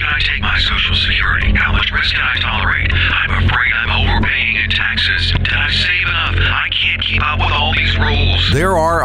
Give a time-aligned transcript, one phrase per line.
[0.00, 0.94] should I take my Social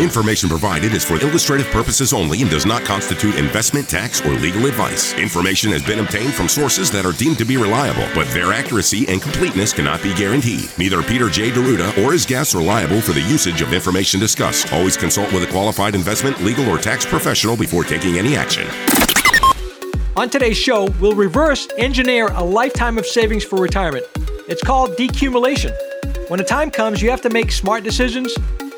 [0.00, 4.66] Information provided is for illustrative purposes only and does not constitute investment, tax, or legal
[4.66, 5.14] advice.
[5.14, 9.06] Information has been obtained from sources that are deemed to be reliable, but their accuracy
[9.06, 10.68] and completeness cannot be guaranteed.
[10.78, 11.52] Neither Peter J.
[11.52, 14.72] D'Arruda or his guests are liable for the usage of information discussed.
[14.72, 18.66] Always consult with a qualified investment, legal, or tax professional before taking any action.
[20.16, 24.04] On today's show, we'll reverse engineer a lifetime of savings for retirement.
[24.48, 25.72] It's called decumulation.
[26.28, 28.34] When the time comes, you have to make smart decisions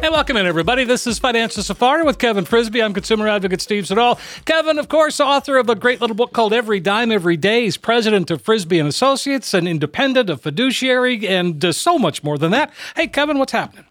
[0.00, 0.84] Hey, welcome in, everybody.
[0.84, 2.82] This is Financial Safari with Kevin Frisby.
[2.82, 4.18] I'm consumer advocate Steve Siddall.
[4.46, 7.64] Kevin, of course, author of a great little book called Every Dime Every Day.
[7.64, 12.38] He's president of Frisby and Associates, an independent, a fiduciary, and uh, so much more
[12.38, 12.72] than that.
[12.96, 13.84] Hey, Kevin, what's happening?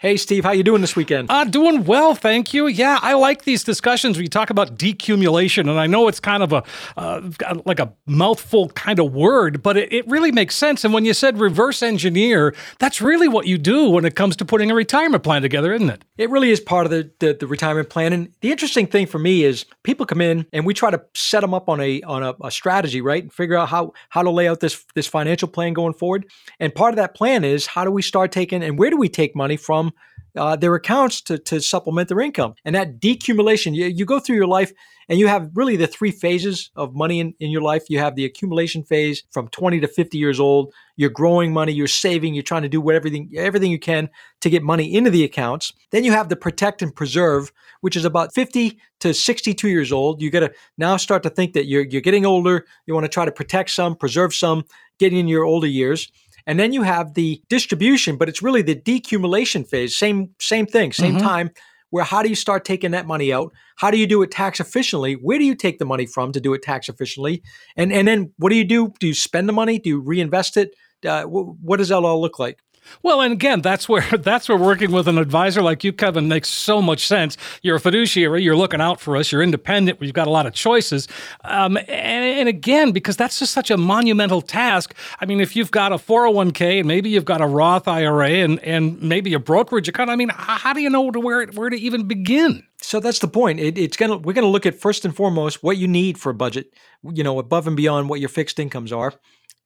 [0.00, 1.30] Hey, Steve, how you doing this weekend?
[1.30, 2.68] Uh, doing well, thank you.
[2.68, 6.42] Yeah, I like these discussions where you talk about decumulation, and I know it's kind
[6.42, 6.64] of a
[6.96, 7.20] uh,
[7.66, 10.86] like a mouthful kind of word, but it, it, really makes sense.
[10.86, 14.44] And when you said reverse engineer, that's really what you do when it comes to
[14.46, 16.02] putting a retirement plan together, isn't it?
[16.16, 18.14] It really is part of the, the, the retirement plan.
[18.14, 21.40] And the interesting thing for me is people come in and we try to set
[21.40, 23.24] them up on a on a, a strategy, right?
[23.24, 26.24] And figure out how how to lay out this this financial plan going forward.
[26.58, 29.10] And part of that plan is how do we start taking and where do we
[29.10, 29.89] take money from
[30.36, 32.54] uh, their accounts to, to supplement their income.
[32.64, 34.72] And that decumulation, you, you go through your life
[35.08, 37.90] and you have really the three phases of money in, in your life.
[37.90, 40.72] You have the accumulation phase from 20 to 50 years old.
[40.96, 44.08] You're growing money, you're saving, you're trying to do everything, everything you can
[44.40, 45.72] to get money into the accounts.
[45.90, 50.22] Then you have the protect and preserve, which is about 50 to 62 years old.
[50.22, 52.64] You got to now start to think that you're, you're getting older.
[52.86, 54.64] You want to try to protect some, preserve some,
[55.00, 56.12] getting in your older years.
[56.50, 59.96] And then you have the distribution, but it's really the decumulation phase.
[59.96, 61.24] Same same thing, same mm-hmm.
[61.24, 61.50] time.
[61.90, 63.52] Where how do you start taking that money out?
[63.76, 65.12] How do you do it tax efficiently?
[65.12, 67.44] Where do you take the money from to do it tax efficiently?
[67.76, 68.92] And and then what do you do?
[68.98, 69.78] Do you spend the money?
[69.78, 70.74] Do you reinvest it?
[71.06, 72.58] Uh, what does that all look like?
[73.02, 76.48] Well, and again, that's where that's where working with an advisor like you, Kevin, makes
[76.48, 77.36] so much sense.
[77.62, 78.42] You're a fiduciary.
[78.42, 79.32] You're looking out for us.
[79.32, 80.00] You're independent.
[80.00, 81.08] We've got a lot of choices.
[81.44, 84.94] Um, and, and, again, because that's just such a monumental task.
[85.20, 88.58] I mean, if you've got a 401k and maybe you've got a Roth IRA and
[88.60, 91.76] and maybe a brokerage account, I mean, how do you know to where where to
[91.76, 92.64] even begin?
[92.82, 93.60] So that's the point.
[93.60, 96.34] It, it's gonna we're gonna look at first and foremost what you need for a
[96.34, 96.72] budget.
[97.02, 99.14] You know, above and beyond what your fixed incomes are.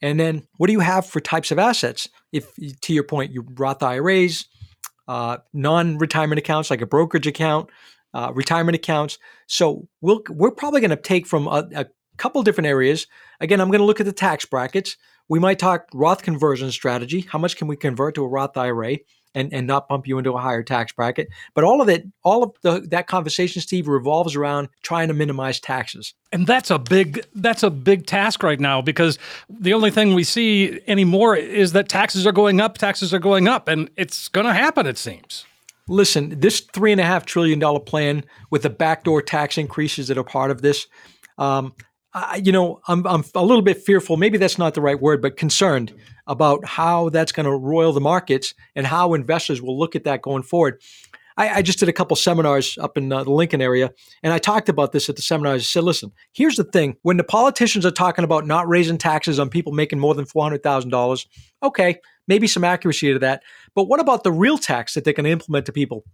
[0.05, 2.11] And then what do you have for types of assets?
[2.31, 4.45] If to your point, you Roth IRAs,
[5.09, 7.71] uh, non-retirement accounts like a brokerage account,
[8.13, 9.17] uh, retirement accounts.
[9.47, 11.87] So we'll, we're probably going to take from a, a
[12.19, 13.07] couple different areas.
[13.41, 14.99] Again, I'm going to look at the tax brackets.
[15.31, 17.23] We might talk Roth conversion strategy.
[17.23, 18.99] How much can we convert to a Roth IRA?
[19.35, 21.29] And, and not bump you into a higher tax bracket.
[21.55, 25.61] But all of it, all of the, that conversation, Steve, revolves around trying to minimize
[25.61, 26.15] taxes.
[26.33, 29.19] And that's a big that's a big task right now because
[29.49, 33.49] the only thing we see anymore is that taxes are going up, taxes are going
[33.49, 34.87] up, and it's going to happen.
[34.87, 35.45] It seems.
[35.87, 40.17] Listen, this three and a half trillion dollar plan with the backdoor tax increases that
[40.17, 40.87] are part of this.
[41.37, 41.75] Um,
[42.15, 44.17] I, you know, I'm, I'm a little bit fearful.
[44.17, 45.93] Maybe that's not the right word, but concerned
[46.27, 50.23] about how that's going to roil the markets and how investors will look at that
[50.23, 50.81] going forward.
[51.37, 53.93] I, I just did a couple seminars up in uh, the Lincoln area,
[54.23, 55.63] and I talked about this at the seminars.
[55.63, 59.41] I said, listen, here's the thing: when the politicians are talking about not raising taxes
[59.41, 61.27] on people making more than four hundred thousand dollars,
[61.63, 61.99] okay,
[62.29, 63.43] maybe some accuracy to that.
[63.75, 66.05] But what about the real tax that they're going to implement to people?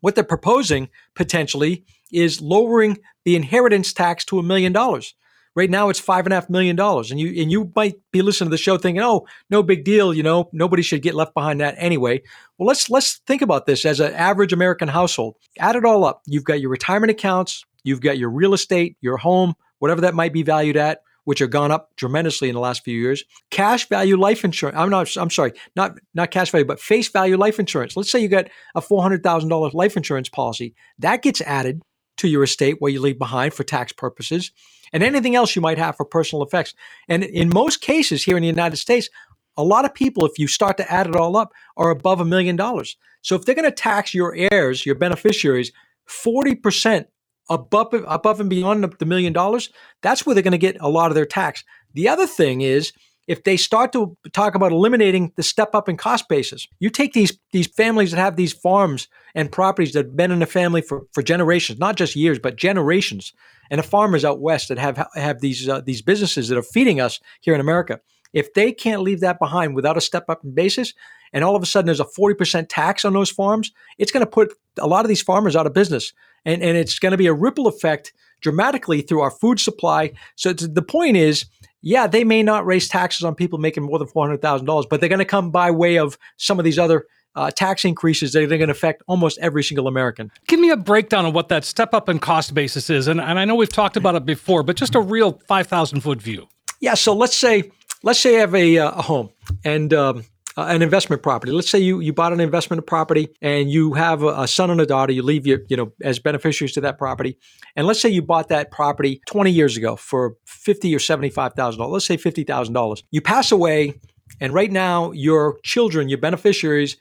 [0.00, 5.14] What they're proposing potentially is lowering the inheritance tax to a million dollars.
[5.58, 8.22] Right now, it's five and a half million dollars, and you and you might be
[8.22, 11.34] listening to the show thinking, "Oh, no big deal," you know, nobody should get left
[11.34, 12.22] behind that anyway.
[12.58, 15.34] Well, let's let's think about this as an average American household.
[15.58, 16.22] Add it all up.
[16.26, 20.32] You've got your retirement accounts, you've got your real estate, your home, whatever that might
[20.32, 23.24] be valued at, which have gone up tremendously in the last few years.
[23.50, 24.78] Cash value life insurance.
[24.78, 25.16] I'm not.
[25.16, 27.96] I'm sorry, not not cash value, but face value life insurance.
[27.96, 28.46] Let's say you got
[28.76, 31.82] a four hundred thousand dollars life insurance policy that gets added
[32.18, 34.52] to your estate what you leave behind for tax purposes
[34.92, 36.74] and anything else you might have for personal effects.
[37.08, 39.08] And in most cases here in the United States,
[39.56, 42.24] a lot of people, if you start to add it all up, are above a
[42.24, 42.96] million dollars.
[43.22, 45.72] So if they're going to tax your heirs, your beneficiaries,
[46.08, 47.06] 40%
[47.50, 49.70] above, above and beyond the million dollars,
[50.02, 51.64] that's where they're going to get a lot of their tax.
[51.94, 52.92] The other thing is,
[53.28, 57.12] if they start to talk about eliminating the step up in cost basis, you take
[57.12, 60.80] these these families that have these farms and properties that have been in the family
[60.80, 63.34] for, for generations, not just years, but generations,
[63.70, 67.00] and the farmers out west that have have these uh, these businesses that are feeding
[67.00, 68.00] us here in America.
[68.32, 70.94] If they can't leave that behind without a step up in basis,
[71.32, 74.30] and all of a sudden there's a 40% tax on those farms, it's going to
[74.30, 76.12] put a lot of these farmers out of business.
[76.44, 80.12] And, and it's going to be a ripple effect dramatically through our food supply.
[80.36, 81.46] So the point is,
[81.82, 85.18] yeah, they may not raise taxes on people making more than $400,000, but they're going
[85.18, 88.60] to come by way of some of these other uh, tax increases that are going
[88.62, 90.30] to affect almost every single American.
[90.48, 93.06] Give me a breakdown of what that step up in cost basis is.
[93.06, 96.20] And, and I know we've talked about it before, but just a real 5,000 foot
[96.20, 96.48] view.
[96.80, 96.94] Yeah.
[96.94, 97.70] So let's say,
[98.02, 99.30] let's say I have a, uh, a home
[99.64, 100.24] and um,
[100.58, 101.52] uh, an investment property.
[101.52, 104.80] Let's say you you bought an investment property and you have a, a, son and
[104.80, 105.12] a daughter.
[105.12, 107.38] You leave your you know as beneficiaries to that property,
[107.76, 111.78] and let's say you bought that property 20 years ago for 50 or 75 thousand
[111.78, 111.92] dollars.
[111.92, 113.04] Let's say 50 thousand dollars.
[113.12, 114.00] You pass away,
[114.40, 116.96] and right now your children, your beneficiaries,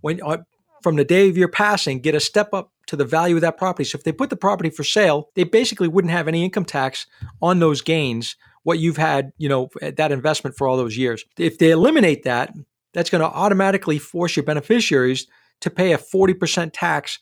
[0.00, 0.38] when uh,
[0.82, 3.58] from the day of your passing, get a step up to the value of that
[3.58, 3.84] property.
[3.84, 7.06] So if they put the property for sale, they basically wouldn't have any income tax
[7.42, 11.24] on those gains what you've had, you know, that investment for all those years.
[11.36, 12.54] If they eliminate that,
[12.92, 15.26] that's going to automatically force your beneficiaries
[15.60, 17.18] to pay a 40% tax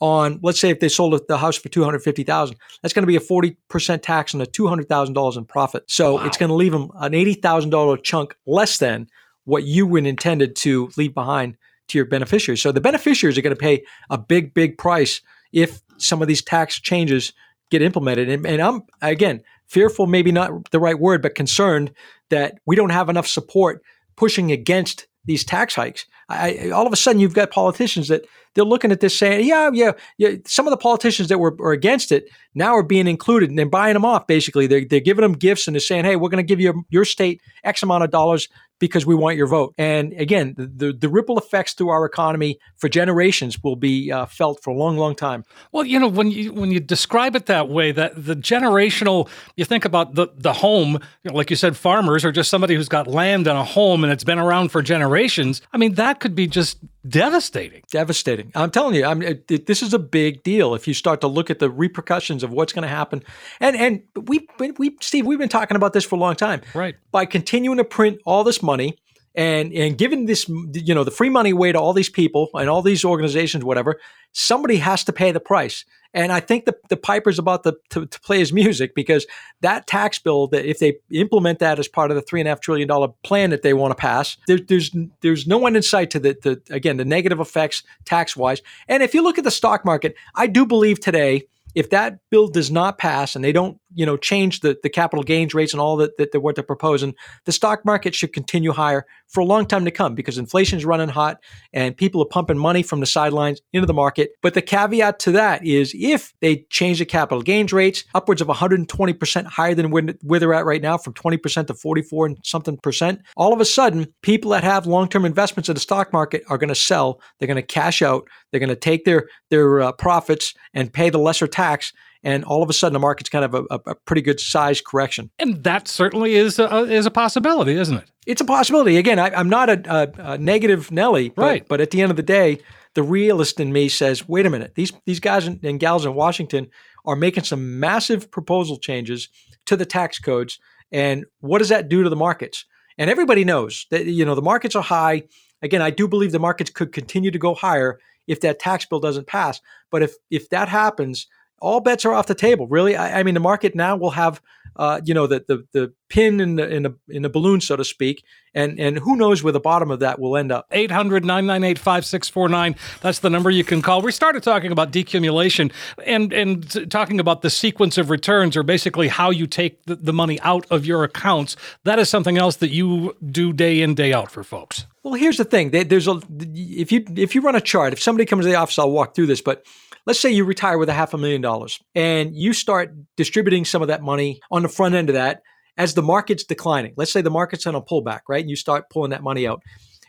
[0.00, 3.20] on let's say if they sold the house for 250,000 that's going to be a
[3.20, 5.84] 40% tax on the $200,000 in profit.
[5.86, 6.26] So wow.
[6.26, 9.08] it's going to leave them an $80,000 chunk less than
[9.44, 11.56] what you would intended to leave behind
[11.88, 12.62] to your beneficiaries.
[12.62, 15.20] So the beneficiaries are going to pay a big big price
[15.52, 17.32] if some of these tax changes
[17.70, 18.28] get implemented.
[18.28, 21.92] And, and I'm again fearful maybe not the right word but concerned
[22.30, 23.82] that we don't have enough support
[24.16, 26.06] pushing against these tax hikes.
[26.28, 28.24] I, all of a sudden, you've got politicians that
[28.54, 30.36] they're looking at this saying, yeah, yeah, yeah.
[30.46, 33.66] Some of the politicians that were, were against it now are being included and they're
[33.66, 34.26] buying them off.
[34.26, 36.84] Basically, they're, they're giving them gifts and they're saying, hey, we're going to give you
[36.88, 38.48] your state X amount of dollars
[38.86, 39.74] because we want your vote.
[39.78, 44.62] And again, the, the ripple effects to our economy for generations will be uh, felt
[44.62, 45.44] for a long, long time.
[45.72, 49.64] Well, you know, when you when you describe it that way, that the generational, you
[49.64, 50.92] think about the the home,
[51.22, 54.04] you know, like you said, farmers or just somebody who's got land and a home
[54.04, 55.62] and it's been around for generations.
[55.72, 57.82] I mean, that could be just devastating.
[57.90, 58.52] Devastating.
[58.54, 61.26] I'm telling you, I'm, it, it, this is a big deal if you start to
[61.26, 63.22] look at the repercussions of what's going to happen.
[63.60, 66.62] And and we we Steve, we've been talking about this for a long time.
[66.74, 66.96] Right.
[67.12, 68.98] By continuing to print all this money
[69.34, 72.68] and and giving this you know the free money away to all these people and
[72.70, 73.98] all these organizations whatever
[74.32, 75.84] somebody has to pay the price.
[76.12, 79.26] And i think the, the piper's about to, to, to play his music because
[79.62, 82.52] that tax bill that if they implement that as part of the three and a
[82.52, 85.82] half trillion dollar plan that they want to pass there, there's there's no one in
[85.82, 89.44] sight to the, the again the negative effects tax wise and if you look at
[89.44, 93.52] the stock market i do believe today if that bill does not pass and they
[93.52, 96.54] don't, you know, change the, the capital gains rates and all that, that, that what
[96.54, 97.14] they're proposing,
[97.44, 100.84] the stock market should continue higher for a long time to come because inflation is
[100.84, 101.38] running hot
[101.72, 104.30] and people are pumping money from the sidelines into the market.
[104.42, 108.48] But the caveat to that is if they change the capital gains rates upwards of
[108.48, 112.76] 120% higher than where, where they're at right now, from 20% to 44 and something
[112.78, 116.58] percent, all of a sudden, people that have long-term investments in the stock market are
[116.58, 117.20] going to sell.
[117.38, 118.28] They're going to cash out.
[118.50, 121.92] They're going to take their their uh, profits and pay the lesser tax
[122.24, 125.30] and all of a sudden the market's kind of a, a pretty good size correction.
[125.38, 128.10] And that certainly is a, is a possibility, isn't it?
[128.26, 128.96] It's a possibility.
[128.96, 131.68] Again, I, am not a, a, a, negative Nelly, but, right.
[131.68, 132.58] but at the end of the day,
[132.94, 136.68] the realist in me says, wait a minute, these these guys and gals in Washington
[137.04, 139.28] are making some massive proposal changes
[139.66, 140.58] to the tax codes,
[140.90, 142.64] and what does that do to the markets?
[142.96, 145.24] And everybody knows that you know the markets are high.
[145.60, 149.00] Again, I do believe the markets could continue to go higher if that tax bill
[149.00, 149.60] doesn't pass.
[149.90, 151.26] But if if that happens,
[151.64, 152.66] all bets are off the table.
[152.66, 154.42] Really, I, I mean, the market now will have,
[154.76, 157.76] uh, you know, the, the the pin in the in the in the balloon, so
[157.76, 160.68] to speak, and and who knows where the bottom of that will end up.
[160.70, 162.76] 800-998-5649.
[163.00, 164.02] That's the number you can call.
[164.02, 165.72] We started talking about decumulation
[166.04, 170.12] and and talking about the sequence of returns, or basically how you take the, the
[170.12, 171.56] money out of your accounts.
[171.84, 174.84] That is something else that you do day in day out for folks.
[175.02, 175.70] Well, here's the thing.
[175.70, 176.20] There's a
[176.54, 179.14] if you if you run a chart, if somebody comes to the office, I'll walk
[179.14, 179.66] through this, but
[180.06, 183.82] let's say you retire with a half a million dollars and you start distributing some
[183.82, 185.42] of that money on the front end of that
[185.76, 186.94] as the market's declining.
[186.96, 188.40] Let's say the market's on a pullback, right?
[188.40, 189.62] And you start pulling that money out.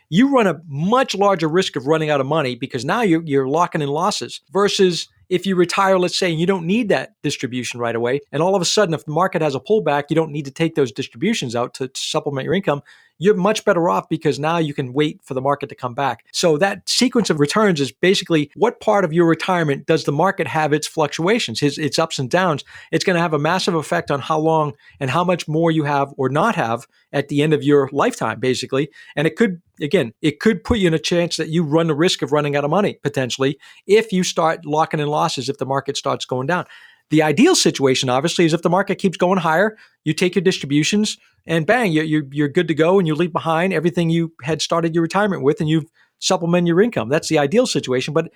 [0.08, 3.48] You run a much larger risk of running out of money because now you're, you're
[3.48, 7.96] locking in losses versus if you retire, let's say, you don't need that distribution right
[7.96, 10.44] away, and all of a sudden, if the market has a pullback, you don't need
[10.44, 12.80] to take those distributions out to, to supplement your income
[13.18, 16.24] you're much better off because now you can wait for the market to come back.
[16.32, 20.46] So that sequence of returns is basically what part of your retirement does the market
[20.46, 22.64] have its fluctuations, its, its ups and downs.
[22.92, 25.84] It's going to have a massive effect on how long and how much more you
[25.84, 28.90] have or not have at the end of your lifetime, basically.
[29.14, 31.94] And it could, again, it could put you in a chance that you run the
[31.94, 35.66] risk of running out of money potentially if you start locking in losses if the
[35.66, 36.66] market starts going down.
[37.10, 41.18] The ideal situation, obviously, is if the market keeps going higher, you take your distributions,
[41.46, 44.94] and bang, you're, you're, good to go, and you leave behind everything you had started
[44.94, 45.86] your retirement with, and you've
[46.18, 47.08] supplement your income.
[47.08, 48.30] That's the ideal situation, but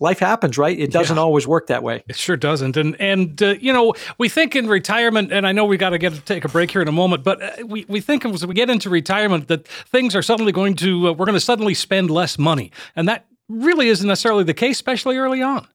[0.00, 0.78] life happens, right?
[0.78, 1.22] It doesn't yeah.
[1.22, 2.02] always work that way.
[2.08, 2.76] It sure doesn't.
[2.76, 5.98] And and uh, you know, we think in retirement, and I know we got to
[5.98, 8.54] get take a break here in a moment, but uh, we we think as we
[8.54, 12.10] get into retirement that things are suddenly going to uh, we're going to suddenly spend
[12.10, 15.66] less money, and that really isn't necessarily the case, especially early on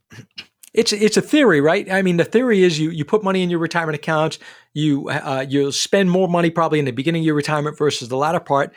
[0.73, 1.89] it's it's a theory, right?
[1.91, 4.39] I mean, the theory is you you put money in your retirement accounts,
[4.73, 8.17] you uh, you'll spend more money probably in the beginning of your retirement versus the
[8.17, 8.73] latter part.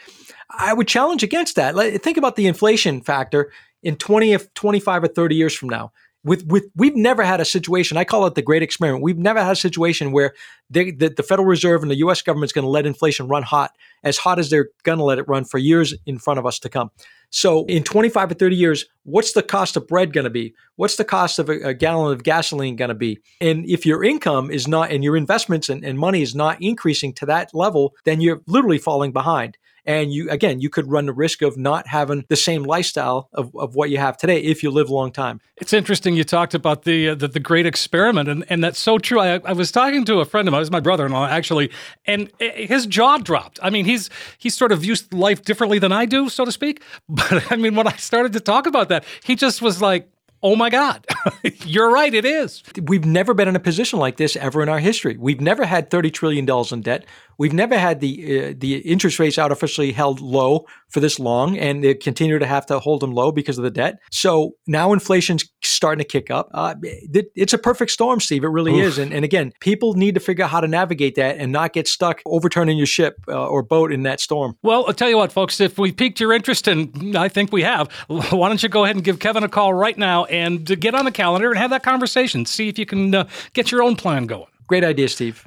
[0.51, 1.75] I would challenge against that.
[2.03, 3.51] Think about the inflation factor
[3.83, 5.93] in 20 25 or 30 years from now.
[6.27, 7.97] With, with we've never had a situation.
[7.97, 9.03] I call it the great experiment.
[9.03, 10.35] We've never had a situation where
[10.69, 12.21] they, the, the Federal Reserve and the U.S.
[12.21, 13.71] government is going to let inflation run hot,
[14.03, 16.59] as hot as they're going to let it run for years in front of us
[16.59, 16.91] to come.
[17.31, 20.55] So in 25 or 30 years, what's the cost of bread going to be?
[20.75, 23.21] What's the cost of a, a gallon of gasoline going to be?
[23.41, 27.13] And if your income is not, and your investments and, and money is not increasing
[27.15, 29.57] to that level, then you're literally falling behind.
[29.87, 33.55] And you, again, you could run the risk of not having the same lifestyle of,
[33.55, 35.41] of what you have today if you live a long time.
[35.59, 38.99] It's interesting you talked about the uh, the, the, great experiment, and, and that's so
[38.99, 39.21] true.
[39.21, 41.27] I, I was talking to a friend of mine, it was my brother in law,
[41.27, 41.71] actually,
[42.05, 43.59] and his jaw dropped.
[43.63, 46.83] I mean, he's he's sort of views life differently than I do, so to speak.
[47.09, 50.09] But I mean, when I started to talk about that, he just was like,
[50.43, 51.07] oh my God,
[51.65, 52.63] you're right, it is.
[52.83, 55.17] We've never been in a position like this ever in our history.
[55.19, 57.05] We've never had $30 trillion in debt.
[57.39, 61.83] We've never had the uh, the interest rates artificially held low for this long, and
[61.83, 63.99] they continue to have to hold them low because of the debt.
[64.11, 66.49] So now inflation's starting to kick up.
[66.53, 68.45] Uh, it, it's a perfect storm, Steve.
[68.45, 68.87] It really Oof.
[68.87, 68.99] is.
[68.99, 71.89] And, and again, people need to figure out how to navigate that and not get
[71.89, 74.57] stuck overturning your ship uh, or boat in that storm.
[74.63, 75.61] Well, I'll tell you what, folks.
[75.61, 78.97] If we piqued your interest, and I think we have, why don't you go ahead
[78.97, 81.83] and give Kevin a call right now and get on the calendar and have that
[81.83, 82.47] conversation.
[82.47, 84.47] See if you can uh, get your own plan going.
[84.67, 85.47] Great idea, Steve.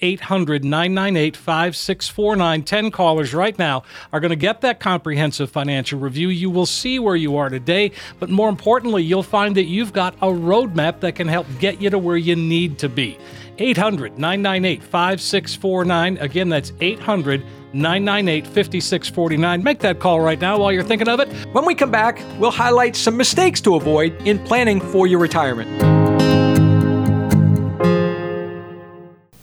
[0.00, 2.62] 800 998 5649.
[2.62, 6.28] 10 callers right now are going to get that comprehensive financial review.
[6.28, 10.14] You will see where you are today, but more importantly, you'll find that you've got
[10.16, 13.18] a roadmap that can help get you to where you need to be.
[13.58, 16.18] 800 998 5649.
[16.18, 19.62] Again, that's 800 998 5649.
[19.62, 21.28] Make that call right now while you're thinking of it.
[21.52, 26.07] When we come back, we'll highlight some mistakes to avoid in planning for your retirement.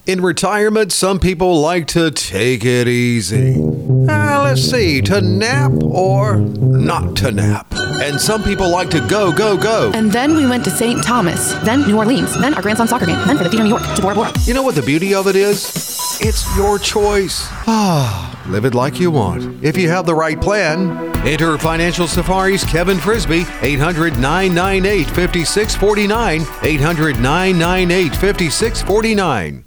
[0.07, 3.55] In retirement, some people like to take it easy.
[4.07, 7.65] Uh, let's see, to nap or not to nap.
[7.73, 9.91] And some people like to go, go, go.
[9.95, 11.03] And then we went to St.
[11.03, 13.81] Thomas, then New Orleans, then our grandson's soccer game, then for the Theater New York
[13.95, 14.31] to Bora Bora.
[14.43, 16.19] You know what the beauty of it is?
[16.21, 17.47] It's your choice.
[17.65, 19.63] Ah, live it like you want.
[19.63, 26.41] If you have the right plan, enter Financial Safari's Kevin Frisby, 800 998 5649.
[26.61, 29.65] 800 998 5649.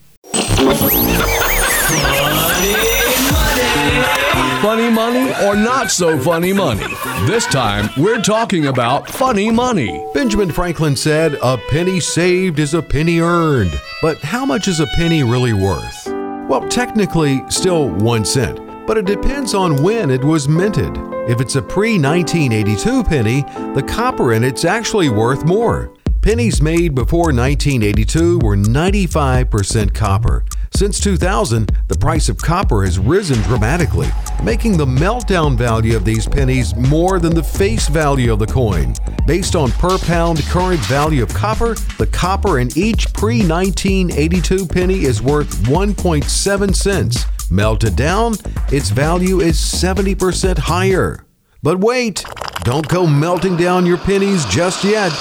[4.63, 6.85] Funny money or not so funny money?
[7.27, 10.05] This time, we're talking about funny money.
[10.13, 13.73] Benjamin Franklin said, A penny saved is a penny earned.
[14.03, 16.07] But how much is a penny really worth?
[16.49, 20.97] Well, technically, still one cent, but it depends on when it was minted.
[21.29, 23.43] If it's a pre 1982 penny,
[23.75, 25.93] the copper in it's actually worth more.
[26.21, 30.45] Pennies made before 1982 were 95% copper.
[30.75, 34.09] Since 2000, the price of copper has risen dramatically,
[34.43, 38.95] making the meltdown value of these pennies more than the face value of the coin.
[39.27, 45.05] Based on per pound current value of copper, the copper in each pre 1982 penny
[45.05, 47.25] is worth 1.7 cents.
[47.51, 48.35] Melted down,
[48.71, 51.25] its value is 70% higher.
[51.63, 52.25] But wait,
[52.65, 55.13] don't go melting down your pennies just yet.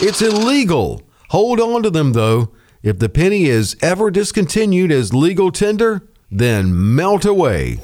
[0.00, 1.02] It's illegal.
[1.30, 2.50] Hold on to them though.
[2.82, 7.78] If the penny is ever discontinued as legal tender, then melt away.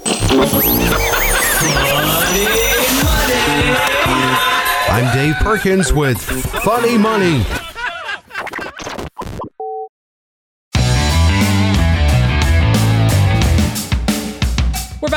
[4.89, 7.45] I'm Dave Perkins with Funny Money.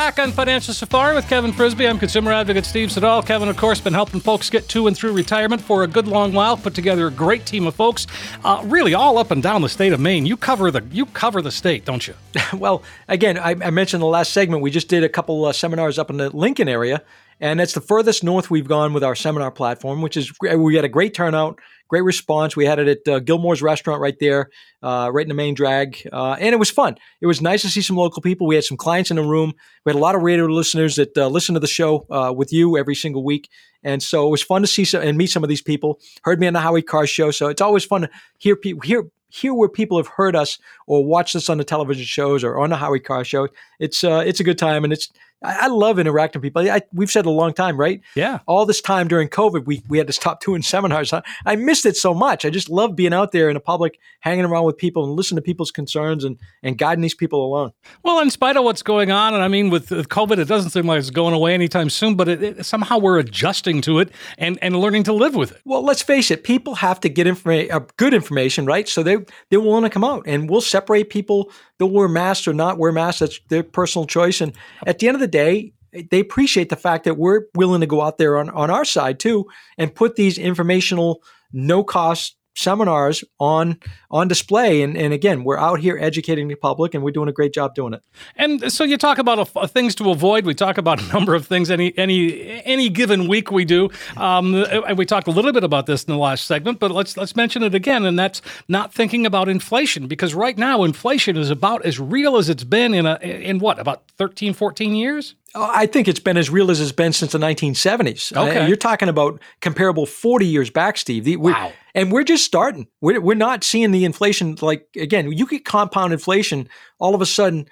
[0.04, 1.88] Back on Financial Safari with Kevin Frisby.
[1.88, 3.22] I'm consumer advocate Steve Siddall.
[3.22, 6.34] Kevin, of course, been helping folks get to and through retirement for a good long
[6.34, 6.58] while.
[6.58, 8.06] Put together a great team of folks,
[8.44, 10.26] uh, really all up and down the state of Maine.
[10.26, 12.16] You cover the you cover the state, don't you?
[12.54, 15.98] well, again, I, I, mentioned the last segment we just did a couple uh, seminars
[15.98, 17.02] up in the Lincoln area,
[17.40, 20.84] and it's the furthest north we've gone with our seminar platform, which is we had
[20.84, 22.56] a great turnout great response.
[22.56, 24.50] We had it at uh, Gilmore's restaurant right there,
[24.82, 26.96] uh, right in the main drag, uh, and it was fun.
[27.22, 28.48] It was nice to see some local people.
[28.48, 29.54] We had some clients in the room.
[29.86, 32.52] We had a lot of radio listeners that uh, listen to the show uh, with
[32.52, 33.50] you every single week,
[33.84, 36.00] and so it was fun to see some, and meet some of these people.
[36.24, 38.10] Heard me on the Howie Carr show, so it's always fun to
[38.40, 42.06] hear people hear hear where people have heard us or watched us on the television
[42.06, 43.48] shows or on the Howie Carr show.
[43.80, 45.10] It's uh, it's a good time, and it's
[45.44, 46.70] I, I love interacting with people.
[46.70, 48.02] I, we've said a long time, right?
[48.16, 48.40] Yeah.
[48.48, 51.14] All this time during COVID, we, we had to stop doing seminars.
[51.14, 52.46] I, I missed it so much.
[52.46, 55.38] I just love being out there in the public, hanging around with people and listening
[55.38, 57.74] to people's concerns and, and guiding these people along.
[58.04, 60.72] Well, in spite of what's going on, and I mean, with, with COVID, it doesn't
[60.72, 64.12] seem like it's going away anytime soon, but it, it, somehow we're adjusting to it
[64.38, 65.62] and, and learning to live with it.
[65.66, 68.88] Well, let's face it, people have to get informa- uh, good information, right?
[68.88, 69.18] So they,
[69.50, 71.52] they want to come out and we'll separate people.
[71.84, 73.20] They'll wear masks or not wear masks.
[73.20, 74.40] That's their personal choice.
[74.40, 74.54] And
[74.88, 78.02] at the end of the day, they appreciate the fact that we're willing to go
[78.02, 81.22] out there on, on our side too and put these informational,
[81.52, 83.80] no cost seminars on
[84.12, 84.82] on display.
[84.82, 87.76] And, and again we're out here educating the public and we're doing a great job
[87.76, 88.04] doing it.
[88.36, 90.46] And so you talk about a, a things to avoid.
[90.46, 93.90] We talk about a number of things any any any given week we do.
[94.18, 97.18] Um, and we talked a little bit about this in the last segment but let's
[97.18, 98.06] let's mention it again.
[98.06, 102.50] And that's not thinking about inflation because right now inflation is about as real as
[102.50, 106.50] it's been in a in what about 13 14 years I think it's been as
[106.50, 108.36] real as it's been since the 1970s.
[108.36, 108.60] Okay.
[108.60, 111.26] Uh, you're talking about comparable 40 years back, Steve.
[111.26, 111.72] The, wow.
[111.94, 112.88] And we're just starting.
[113.02, 117.26] We're, we're not seeing the inflation like, again, you get compound inflation, all of a
[117.26, 117.68] sudden,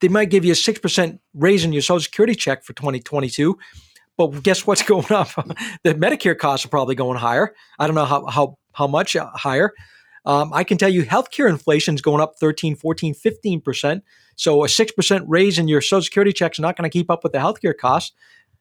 [0.00, 3.56] they might give you a 6% raise in your Social Security check for 2022.
[4.18, 5.28] But guess what's going up?
[5.84, 7.54] the Medicare costs are probably going higher.
[7.78, 9.72] I don't know how, how, how much uh, higher.
[10.24, 14.02] Um, I can tell you healthcare inflation is going up 13, 14, 15%.
[14.36, 17.22] So a 6% raise in your Social Security check is not going to keep up
[17.22, 18.12] with the healthcare costs.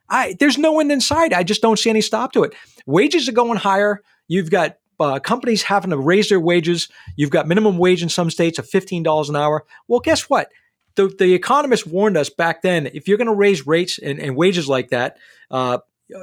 [0.09, 1.33] I, there's no end in sight.
[1.33, 2.53] I just don't see any stop to it.
[2.85, 4.01] Wages are going higher.
[4.27, 6.89] You've got uh, companies having to raise their wages.
[7.15, 9.65] You've got minimum wage in some states of $15 an hour.
[9.87, 10.49] Well, guess what?
[10.95, 14.35] The, the economists warned us back then if you're going to raise rates and, and,
[14.35, 15.17] wages like that,
[15.49, 15.77] uh,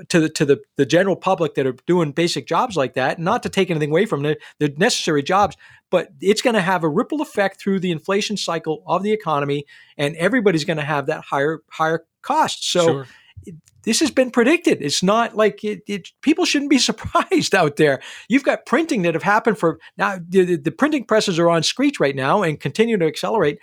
[0.09, 3.43] to the to the, the general public that are doing basic jobs like that, not
[3.43, 5.57] to take anything away from them, they're necessary jobs,
[5.91, 9.65] but it's going to have a ripple effect through the inflation cycle of the economy,
[9.97, 12.71] and everybody's going to have that higher higher cost.
[12.71, 12.85] So.
[12.85, 13.07] Sure.
[13.85, 14.83] This has been predicted.
[14.83, 18.03] It's not like it, it, people shouldn't be surprised out there.
[18.29, 20.19] You've got printing that have happened for now.
[20.29, 23.61] The, the printing presses are on screech right now and continue to accelerate.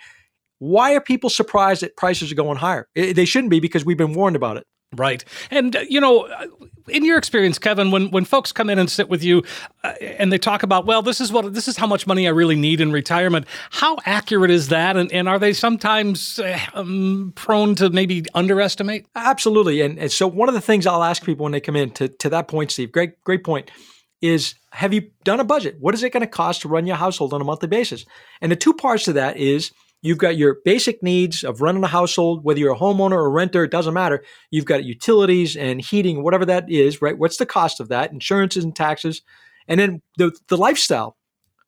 [0.58, 2.88] Why are people surprised that prices are going higher?
[2.96, 4.66] They shouldn't be because we've been warned about it.
[4.96, 5.24] Right.
[5.50, 6.46] And, uh, you know, uh,
[6.88, 9.42] in your experience, Kevin, when, when folks come in and sit with you
[9.82, 12.30] uh, and they talk about, well, this is what, this is how much money I
[12.30, 14.96] really need in retirement, how accurate is that?
[14.96, 19.06] And, and are they sometimes uh, um, prone to maybe underestimate?
[19.14, 19.80] Absolutely.
[19.80, 22.08] And, and so one of the things I'll ask people when they come in to,
[22.08, 23.70] to that point, Steve, great, great point,
[24.22, 25.76] is have you done a budget?
[25.80, 28.04] What is it going to cost to run your household on a monthly basis?
[28.40, 31.88] And the two parts to that is You've got your basic needs of running a
[31.88, 34.22] household, whether you're a homeowner or a renter, it doesn't matter.
[34.50, 37.18] You've got utilities and heating, whatever that is, right?
[37.18, 38.12] What's the cost of that?
[38.12, 39.22] Insurances and taxes.
[39.66, 41.16] And then the, the lifestyle.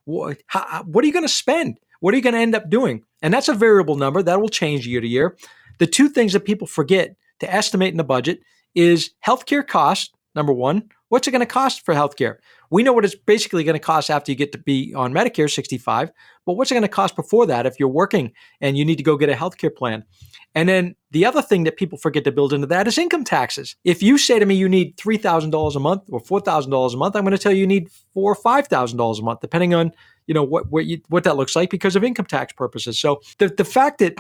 [0.05, 0.39] What,
[0.85, 1.79] what are you going to spend?
[2.01, 3.03] What are you going to end up doing?
[3.23, 5.37] And that's a variable number that will change year to year.
[5.79, 8.41] The two things that people forget to estimate in the budget
[8.75, 10.91] is healthcare cost, number one.
[11.09, 12.37] What's it going to cost for healthcare?
[12.71, 15.51] We know what it's basically going to cost after you get to be on Medicare
[15.51, 16.11] 65,
[16.45, 19.03] but what's it going to cost before that if you're working and you need to
[19.03, 20.05] go get a healthcare plan?
[20.55, 23.77] And then The other thing that people forget to build into that is income taxes.
[23.85, 27.25] If you say to me you need $3,000 a month or $4,000 a month, I'm
[27.25, 29.93] going to tell you you need four or $5,000 a month, depending on,
[30.27, 33.01] you know, what, what, you, what that looks like because of income tax purposes.
[33.01, 34.19] So the, the fact that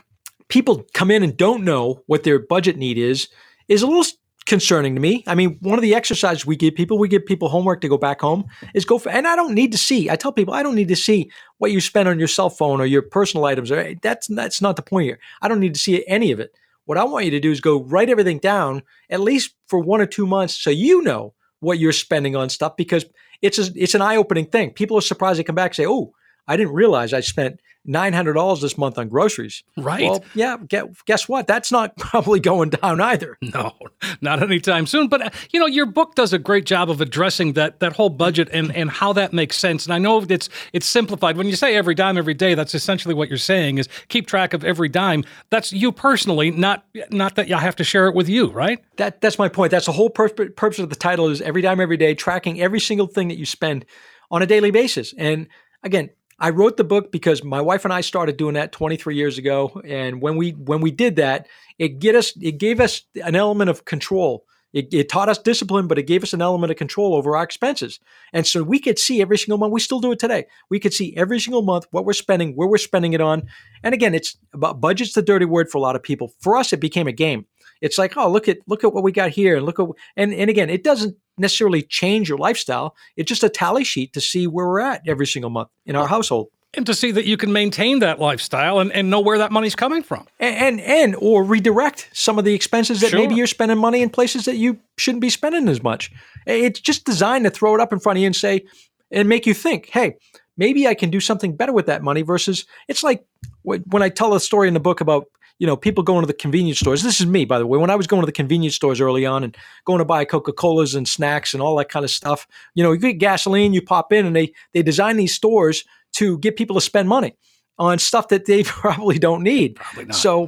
[0.49, 3.29] people come in and don't know what their budget need is,
[3.69, 4.07] is a little
[4.49, 5.23] concerning to me.
[5.27, 7.99] I mean, one of the exercises we give people, we give people homework to go
[7.99, 10.11] back home, is go for, and I don't need to see.
[10.11, 12.81] I tell people I don't need to see what you spend on your cell phone
[12.81, 13.71] or your personal items.
[13.71, 15.21] Or that's that's not the point here.
[15.43, 16.51] I don't need to see any of it.
[16.87, 20.01] What I want you to do is go write everything down at least for one
[20.01, 23.05] or two months, so you know what you're spending on stuff because
[23.43, 24.71] it's a, it's an eye opening thing.
[24.71, 26.13] People are surprised they come back and say, "Oh,
[26.47, 29.65] I didn't realize I spent nine hundred dollars this month on groceries.
[29.77, 30.03] Right.
[30.03, 30.59] Well, yeah.
[31.07, 31.47] guess what?
[31.47, 33.37] That's not probably going down either.
[33.43, 33.73] No,
[34.21, 35.09] not anytime soon.
[35.09, 38.11] But uh, you know, your book does a great job of addressing that that whole
[38.11, 39.87] budget and and how that makes sense.
[39.87, 41.37] And I know it's it's simplified.
[41.37, 44.53] When you say every dime every day, that's essentially what you're saying is keep track
[44.53, 45.25] of every dime.
[45.51, 48.79] That's you personally, not not that you have to share it with you, right?
[48.97, 49.71] That that's my point.
[49.71, 52.81] That's the whole pur- purpose of the title is every dime every day, tracking every
[52.81, 53.87] single thing that you spend
[54.31, 55.15] on a daily basis.
[55.17, 55.49] And
[55.83, 59.39] again, I wrote the book because my wife and I started doing that 23 years
[59.39, 61.49] ago, and when we when we did that,
[61.79, 64.45] it get us it gave us an element of control.
[64.75, 67.43] It, it, taught us discipline, but it gave us an element of control over our
[67.43, 68.01] expenses.
[68.35, 69.73] And so we could see every single month.
[69.73, 70.45] We still do it today.
[70.69, 73.45] We could see every single month what we're spending, where we're spending it on.
[73.83, 76.35] And again, it's about budget's the dirty word for a lot of people.
[76.41, 77.47] For us, it became a game.
[77.81, 79.87] It's like, oh, look at look at what we got here, and look at
[80.17, 82.97] and and again, it doesn't necessarily change your lifestyle.
[83.17, 86.07] It's just a tally sheet to see where we're at every single month in our
[86.07, 86.49] household.
[86.75, 89.75] And to see that you can maintain that lifestyle and, and know where that money's
[89.75, 90.27] coming from.
[90.39, 93.19] And, and, and or redirect some of the expenses that sure.
[93.19, 96.13] maybe you're spending money in places that you shouldn't be spending as much.
[96.47, 98.67] It's just designed to throw it up in front of you and say
[99.11, 100.17] and make you think, hey,
[100.59, 103.25] maybe I can do something better with that money versus it's like
[103.63, 105.27] when I tell a story in the book about
[105.59, 107.03] you know, people going to the convenience stores.
[107.03, 107.79] This is me, by the way.
[107.79, 110.53] When I was going to the convenience stores early on and going to buy Coca
[110.53, 113.83] Colas and snacks and all that kind of stuff, you know, you get gasoline, you
[113.83, 117.37] pop in, and they they design these stores to get people to spend money
[117.79, 119.77] on stuff that they probably don't need.
[119.77, 120.47] Probably so.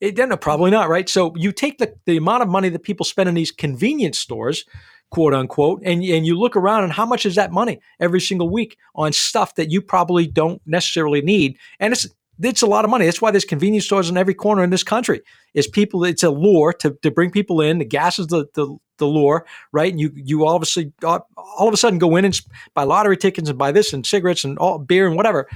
[0.00, 1.08] Eh, it, no, probably not, right?
[1.08, 4.64] So you take the, the amount of money that people spend in these convenience stores,
[5.10, 8.50] quote unquote, and, and you look around and how much is that money every single
[8.50, 11.56] week on stuff that you probably don't necessarily need.
[11.78, 12.08] And it's
[12.42, 13.04] it's a lot of money.
[13.04, 15.20] That's why there's convenience stores in every corner in this country.
[15.54, 16.04] Is people?
[16.04, 17.78] It's a lure to, to bring people in.
[17.78, 19.90] The gas is the, the the lure, right?
[19.90, 22.40] And you you all of a sudden all of a sudden go in and
[22.74, 25.48] buy lottery tickets and buy this and cigarettes and all beer and whatever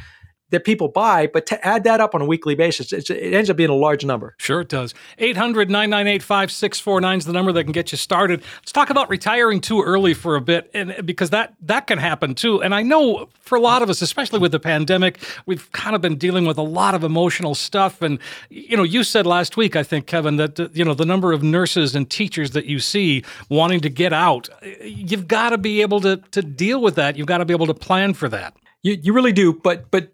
[0.51, 3.57] that people buy, but to add that up on a weekly basis, it ends up
[3.57, 4.35] being a large number.
[4.39, 4.95] Sure, it does.
[5.19, 8.43] 800 998 5649 is the number that can get you started.
[8.57, 12.35] Let's talk about retiring too early for a bit, and because that, that can happen
[12.35, 12.63] too.
[12.63, 16.03] And I know for a lot of us, especially with the pandemic, we've kind of
[16.03, 18.03] been dealing with a lot of emotional stuff.
[18.03, 18.19] And,
[18.51, 21.43] you know, you said last week, I think, Kevin, that, you know, the number of
[21.43, 24.49] nurses and teachers that you see wanting to get out,
[24.83, 27.17] you've got to be able to, to deal with that.
[27.17, 28.55] You've got to be able to plan for that.
[28.83, 29.53] You, you really do.
[29.53, 30.13] But but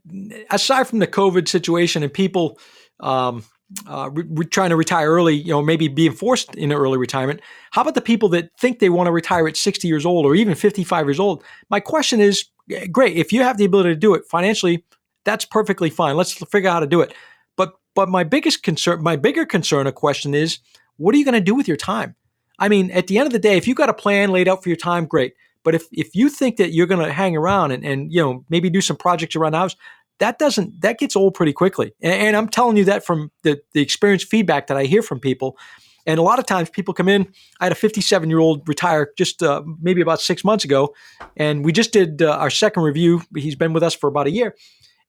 [0.51, 2.59] aside from the COVID situation and people
[3.01, 3.45] um,
[3.87, 7.41] uh, re- trying to retire early, you know, maybe being forced into early retirement,
[7.73, 10.35] how about the people that think they want to retire at 60 years old or
[10.35, 11.43] even 55 years old?
[11.71, 12.47] My question is
[12.91, 13.17] great.
[13.17, 14.85] If you have the ability to do it financially,
[15.25, 16.17] that's perfectly fine.
[16.17, 17.15] Let's figure out how to do it.
[17.57, 20.59] But but my biggest concern, my bigger concern or question is,
[20.97, 22.15] what are you going to do with your time?
[22.59, 24.63] I mean, at the end of the day, if you got a plan laid out
[24.63, 25.35] for your time, great.
[25.65, 28.45] But if if you think that you're going to hang around and, and you know
[28.49, 29.77] maybe do some projects around the house,
[30.19, 31.93] that doesn't that gets old pretty quickly.
[32.03, 35.21] And, and I'm telling you that from the the experience feedback that I hear from
[35.21, 35.57] people.
[36.05, 37.33] And a lot of times people come in.
[37.61, 40.95] I had a 57 year old retire just uh, maybe about six months ago,
[41.37, 43.23] and we just did uh, our second review.
[43.37, 44.57] He's been with us for about a year,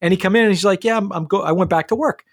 [0.01, 1.41] and he come in and he's like, "Yeah, I'm, I'm go.
[1.41, 2.23] I went back to work,"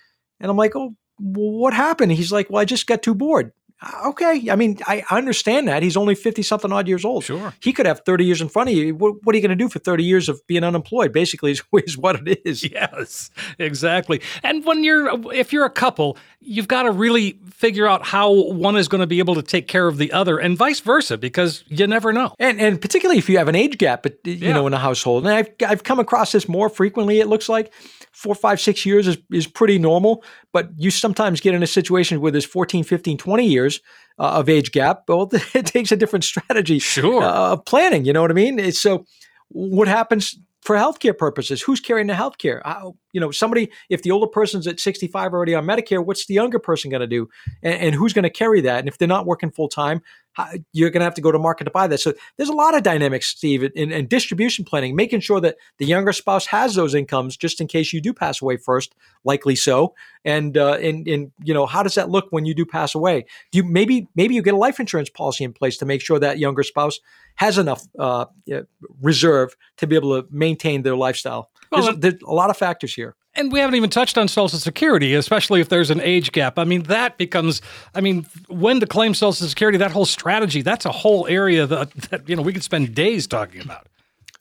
[0.41, 3.53] and I'm like, "Oh, what happened?" He's like, "Well, I just got too bored."
[3.83, 7.25] Uh, okay, I mean, I understand that he's only fifty something odd years old.
[7.25, 8.95] Sure, he could have thirty years in front of you.
[8.95, 11.13] What, what are you going to do for thirty years of being unemployed?
[11.13, 12.63] Basically, is, is what it is.
[12.71, 14.21] Yes, exactly.
[14.43, 18.77] And when you're, if you're a couple, you've got to really figure out how one
[18.77, 21.65] is going to be able to take care of the other, and vice versa, because
[21.69, 22.35] you never know.
[22.39, 24.53] And and particularly if you have an age gap, but you yeah.
[24.53, 27.21] know, in a household, and I've I've come across this more frequently.
[27.21, 27.73] It looks like
[28.13, 32.21] four, five, six years is, is pretty normal, but you sometimes get in a situation
[32.21, 33.81] where there's 14, 15, 20 years
[34.19, 35.05] uh, of age gap.
[35.09, 37.23] Well, it takes a different strategy sure.
[37.23, 38.05] uh, of planning.
[38.05, 38.73] You know what I mean?
[38.73, 39.05] So,
[39.49, 41.63] what happens for healthcare purposes?
[41.63, 42.61] Who's carrying the healthcare?
[42.65, 46.35] How, you know, somebody, if the older person's at 65 already on Medicare, what's the
[46.35, 47.29] younger person going to do?
[47.63, 48.79] And, and, who's going to carry that?
[48.81, 50.03] And if they're not working full time,
[50.73, 52.01] you're going to have to go to market to buy that.
[52.01, 55.87] So there's a lot of dynamics, Steve, in, in distribution planning, making sure that the
[55.87, 59.95] younger spouse has those incomes just in case you do pass away first, likely so.
[60.25, 63.25] And uh, and and you know how does that look when you do pass away?
[63.53, 66.19] Do you maybe maybe you get a life insurance policy in place to make sure
[66.19, 67.01] that younger spouse
[67.37, 68.27] has enough uh,
[69.01, 71.51] reserve to be able to maintain their lifestyle.
[71.73, 73.17] Well, there's, there's a lot of factors here.
[73.35, 76.59] And we haven't even touched on Social Security, especially if there's an age gap.
[76.59, 77.63] I mean, that becomes,
[77.95, 81.93] I mean, when to claim Social Security, that whole strategy, that's a whole area that,
[82.11, 83.87] that you know, we could spend days talking about.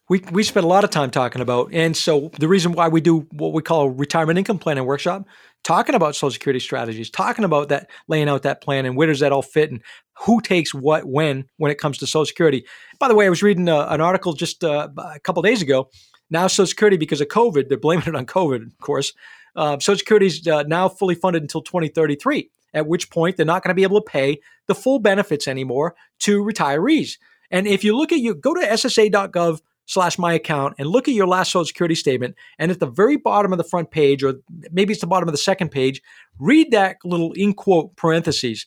[0.08, 1.72] We, we spend a lot of time talking about.
[1.72, 5.24] And so the reason why we do what we call a retirement income planning workshop,
[5.62, 9.20] talking about Social Security strategies, talking about that, laying out that plan and where does
[9.20, 9.82] that all fit and
[10.18, 12.64] who takes what when when it comes to Social Security.
[12.98, 15.62] By the way, I was reading a, uh, an article just uh, a couple days
[15.62, 15.88] ago
[16.30, 19.12] now, Social Security, because of COVID, they're blaming it on COVID, of course.
[19.56, 23.62] Uh, Social Security is uh, now fully funded until 2033, at which point they're not
[23.62, 27.18] going to be able to pay the full benefits anymore to retirees.
[27.50, 31.14] And if you look at you, go to ssa.gov slash my account and look at
[31.14, 32.36] your last Social Security statement.
[32.60, 34.34] And at the very bottom of the front page, or
[34.70, 36.00] maybe it's the bottom of the second page,
[36.38, 38.66] read that little in quote parentheses.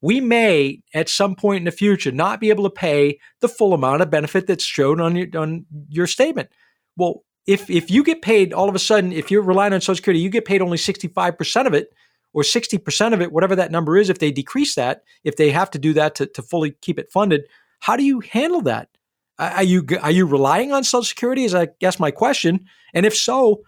[0.00, 3.72] We may, at some point in the future, not be able to pay the full
[3.74, 6.50] amount of benefit that's shown on your on your statement.
[6.96, 9.96] Well, if if you get paid all of a sudden, if you're relying on Social
[9.96, 11.92] Security, you get paid only 65% of it
[12.32, 15.70] or 60% of it, whatever that number is, if they decrease that, if they have
[15.70, 17.46] to do that to, to fully keep it funded,
[17.80, 18.88] how do you handle that?
[19.38, 21.44] Are you are you relying on Social Security?
[21.44, 22.66] Is I guess my question.
[22.94, 23.62] And if so,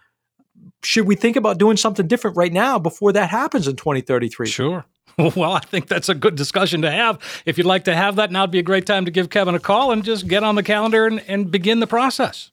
[0.82, 4.46] should we think about doing something different right now before that happens in 2033?
[4.48, 4.84] Sure.
[5.18, 7.18] Well, I think that's a good discussion to have.
[7.44, 9.56] If you'd like to have that, now would be a great time to give Kevin
[9.56, 12.52] a call and just get on the calendar and, and begin the process.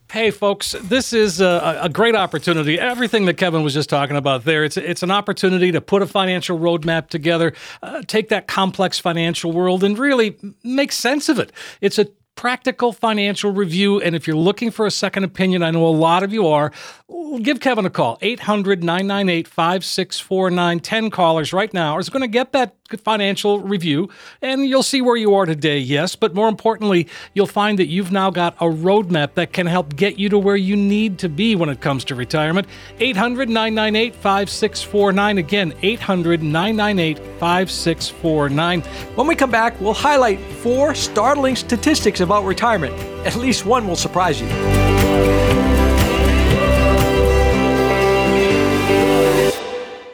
[0.11, 2.77] Hey, folks, this is a, a, great opportunity.
[2.77, 6.05] Everything that Kevin was just talking about there, it's, it's an opportunity to put a
[6.05, 11.53] financial roadmap together, uh, take that complex financial world and really make sense of it.
[11.79, 12.07] It's a
[12.41, 14.01] practical financial review.
[14.01, 16.71] And if you're looking for a second opinion, I know a lot of you are,
[17.43, 18.17] give Kevin a call.
[18.19, 20.79] 800 998 5649.
[20.79, 24.09] 10 callers right now is going to get that financial review
[24.41, 26.15] and you'll see where you are today, yes.
[26.15, 30.17] But more importantly, you'll find that you've now got a roadmap that can help get
[30.17, 32.67] you to where you need to be when it comes to retirement.
[32.99, 35.37] 800 998 5649.
[35.37, 38.81] Again, 800 998 5649.
[39.15, 42.93] When we come back, we'll highlight four startling statistics about retirement.
[43.27, 45.00] At least one will surprise you.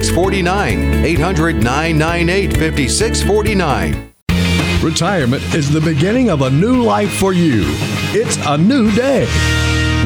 [0.00, 1.04] 5649.
[1.04, 4.12] 800 998 5649.
[4.82, 7.64] Retirement is the beginning of a new life for you.
[8.12, 9.28] It's a new day.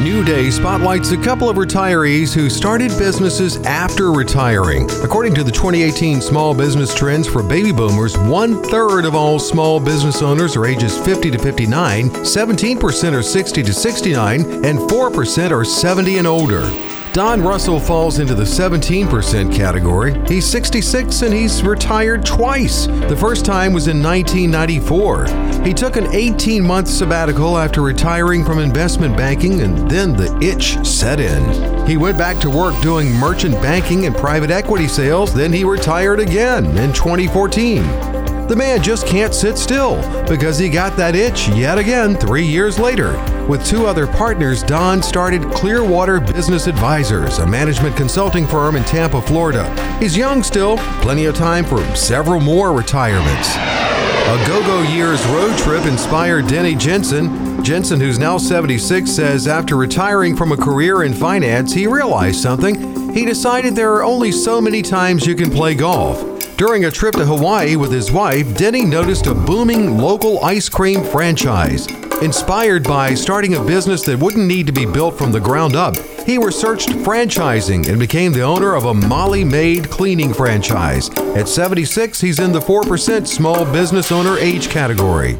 [0.03, 4.89] New Day spotlights a couple of retirees who started businesses after retiring.
[5.01, 9.79] According to the 2018 Small Business Trends for Baby Boomers, one third of all small
[9.79, 15.63] business owners are ages 50 to 59, 17% are 60 to 69, and 4% are
[15.63, 16.94] 70 and older.
[17.15, 20.21] Don Russell falls into the 17% category.
[20.27, 22.87] He's 66 and he's retired twice.
[22.87, 25.63] The first time was in 1994.
[25.65, 30.85] He took an 18 month sabbatical after retiring from investment banking, and then the itch
[30.85, 31.87] set in.
[31.87, 36.19] He went back to work doing merchant banking and private equity sales, then he retired
[36.19, 38.24] again in 2014.
[38.47, 39.95] The man just can't sit still
[40.27, 43.13] because he got that itch yet again three years later.
[43.47, 49.19] With two other partners, Don started Clearwater Business Advisors, a management consulting firm in Tampa,
[49.19, 49.65] Florida.
[49.99, 53.55] He's young still, plenty of time for several more retirements.
[53.55, 57.63] A go go years road trip inspired Denny Jensen.
[57.63, 63.11] Jensen, who's now 76, says after retiring from a career in finance, he realized something.
[63.11, 66.34] He decided there are only so many times you can play golf.
[66.57, 71.03] During a trip to Hawaii with his wife, Denny noticed a booming local ice cream
[71.03, 71.85] franchise.
[72.21, 75.97] Inspired by starting a business that wouldn't need to be built from the ground up,
[76.25, 81.09] he researched franchising and became the owner of a Molly Maid cleaning franchise.
[81.35, 85.37] At 76, he's in the 4% small business owner age category.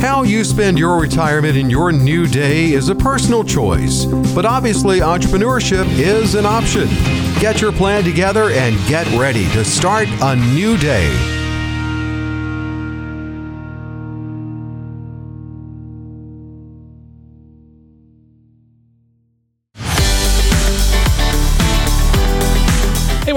[0.00, 5.00] How you spend your retirement in your new day is a personal choice, but obviously,
[5.00, 6.88] entrepreneurship is an option.
[7.40, 11.37] Get your plan together and get ready to start a new day.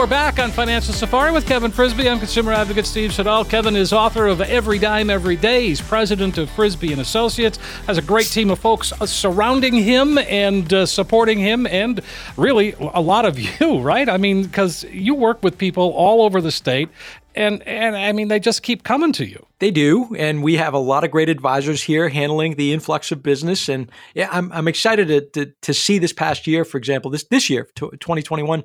[0.01, 2.09] We're back on Financial Safari with Kevin Frisby.
[2.09, 3.45] I'm consumer advocate Steve Siddall.
[3.45, 5.67] Kevin is author of Every Dime Every Day.
[5.67, 7.59] He's president of Frisby and Associates.
[7.85, 12.01] Has a great team of folks uh, surrounding him and uh, supporting him, and
[12.35, 14.09] really a lot of you, right?
[14.09, 16.89] I mean, because you work with people all over the state,
[17.35, 19.45] and and I mean, they just keep coming to you.
[19.59, 23.21] They do, and we have a lot of great advisors here handling the influx of
[23.21, 23.69] business.
[23.69, 27.25] And yeah, I'm, I'm excited to, to, to see this past year, for example, this
[27.25, 28.63] this year, 2021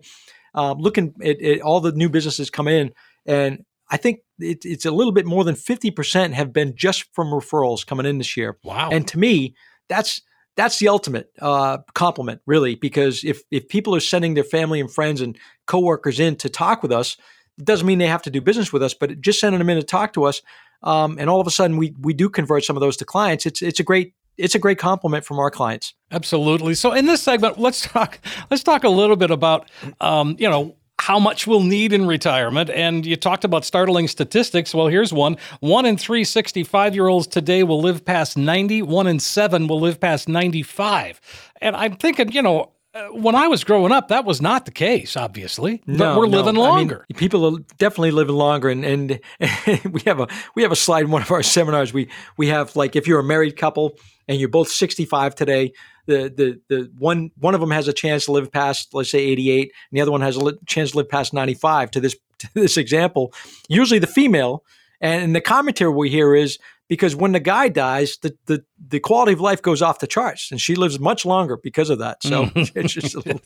[0.56, 2.92] um, looking at, at, all the new businesses come in,
[3.24, 7.28] and I think it, it's a little bit more than 50% have been just from
[7.28, 8.58] referrals coming in this year.
[8.64, 8.88] Wow.
[8.90, 9.54] And to me,
[9.88, 10.20] that's
[10.56, 14.90] that's the ultimate uh, compliment, really, because if if people are sending their family and
[14.90, 17.16] friends and coworkers in to talk with us,
[17.58, 19.76] it doesn't mean they have to do business with us, but just sending them in
[19.76, 20.40] to talk to us,
[20.82, 23.44] um, and all of a sudden we we do convert some of those to clients.
[23.44, 25.94] It's it's a great it's a great compliment from our clients.
[26.10, 26.74] Absolutely.
[26.74, 28.20] So in this segment, let's talk
[28.50, 29.68] let's talk a little bit about
[30.00, 32.70] um, you know how much we'll need in retirement.
[32.70, 34.74] And you talked about startling statistics.
[34.74, 35.36] Well, here's one.
[35.60, 38.82] One in three 65 year olds today will live past 90.
[38.82, 41.20] One in seven will live past 95.
[41.60, 44.70] And I'm thinking, you know, uh, when I was growing up, that was not the
[44.70, 45.82] case, obviously.
[45.86, 46.38] But no, we're no.
[46.38, 47.04] living longer.
[47.08, 49.20] I mean, people are definitely living longer, and, and
[49.90, 51.92] we have a we have a slide in one of our seminars.
[51.92, 55.72] We we have like if you're a married couple and you're both 65 today,
[56.06, 59.18] the the the one one of them has a chance to live past let's say
[59.18, 61.90] 88, and the other one has a li- chance to live past 95.
[61.90, 63.32] To this to this example,
[63.68, 64.64] usually the female,
[65.02, 69.32] and the commentary we hear is because when the guy dies, the, the, the quality
[69.32, 72.22] of life goes off the charts, and she lives much longer because of that.
[72.22, 73.40] So it's just a little,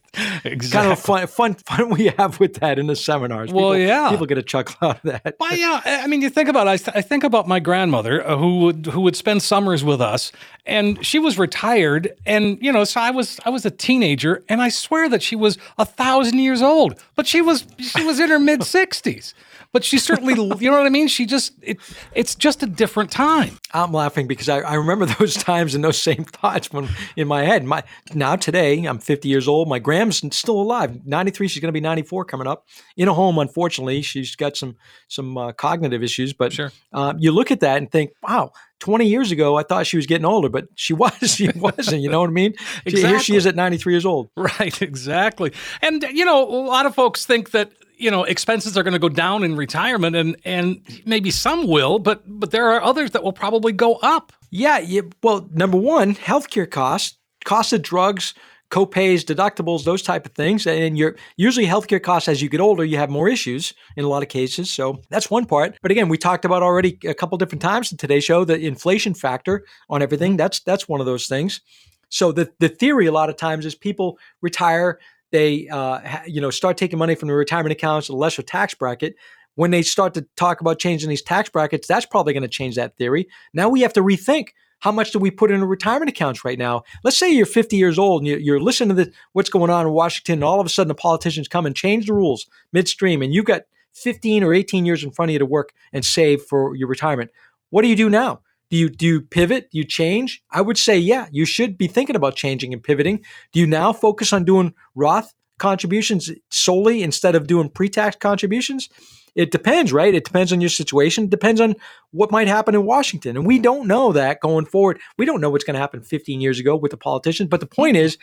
[0.44, 0.68] exactly.
[0.70, 3.52] kind of a fun, fun fun we have with that in the seminars.
[3.52, 5.36] Well, people, yeah, people get a chuckle out of that.
[5.40, 5.80] Well, yeah.
[5.84, 6.70] I mean, you think about it.
[6.70, 10.00] I, th- I think about my grandmother uh, who would who would spend summers with
[10.00, 10.32] us,
[10.66, 14.60] and she was retired, and you know, so I was I was a teenager, and
[14.60, 18.28] I swear that she was a thousand years old, but she was she was in
[18.28, 19.34] her mid sixties
[19.72, 21.08] but she certainly, you know what I mean?
[21.08, 21.78] She just, it,
[22.14, 23.58] it's just a different time.
[23.72, 27.44] I'm laughing because I, I remember those times and those same thoughts when in my
[27.44, 27.64] head.
[27.64, 27.82] My
[28.14, 29.68] now today I'm 50 years old.
[29.68, 31.06] My gram's still alive.
[31.06, 31.48] 93.
[31.48, 32.66] She's going to be 94 coming up.
[32.96, 34.76] In a home, unfortunately, she's got some
[35.08, 36.32] some uh, cognitive issues.
[36.32, 36.72] But sure.
[36.92, 38.52] uh, you look at that and think, wow.
[38.80, 41.12] 20 years ago, I thought she was getting older, but she was.
[41.34, 42.00] She wasn't.
[42.00, 42.54] You know what I mean?
[42.86, 43.10] exactly.
[43.10, 44.30] Here she is at 93 years old.
[44.36, 44.80] Right.
[44.80, 45.52] Exactly.
[45.82, 48.98] And you know, a lot of folks think that you know expenses are going to
[48.98, 53.22] go down in retirement and and maybe some will but but there are others that
[53.22, 54.32] will probably go up.
[54.50, 58.34] Yeah, yeah well number one healthcare costs cost of drugs
[58.70, 62.84] co-pays deductibles those type of things and your usually healthcare costs as you get older
[62.84, 65.76] you have more issues in a lot of cases so that's one part.
[65.82, 69.14] But again we talked about already a couple different times in today's show the inflation
[69.14, 70.36] factor on everything.
[70.36, 71.60] That's that's one of those things.
[72.08, 74.98] So the the theory a lot of times is people retire
[75.30, 79.14] they uh, you know start taking money from the retirement accounts a lesser tax bracket.
[79.56, 82.76] When they start to talk about changing these tax brackets that's probably going to change
[82.76, 83.28] that theory.
[83.52, 86.82] Now we have to rethink how much do we put into retirement accounts right now.
[87.04, 89.86] Let's say you're 50 years old and you're, you're listening to the, what's going on
[89.86, 93.20] in washington and all of a sudden the politicians come and change the rules midstream
[93.20, 93.62] and you've got
[93.92, 97.30] 15 or 18 years in front of you to work and save for your retirement.
[97.70, 98.40] What do you do now
[98.70, 99.70] do you do you pivot?
[99.70, 100.42] Do you change?
[100.50, 103.24] I would say, yeah, you should be thinking about changing and pivoting.
[103.52, 108.88] Do you now focus on doing Roth contributions solely instead of doing pre-tax contributions?
[109.34, 110.14] It depends, right?
[110.14, 111.24] It depends on your situation.
[111.24, 111.74] It depends on
[112.10, 113.36] what might happen in Washington.
[113.36, 115.00] And we don't know that going forward.
[115.18, 117.48] We don't know what's going to happen 15 years ago with the politicians.
[117.48, 118.18] But the point is,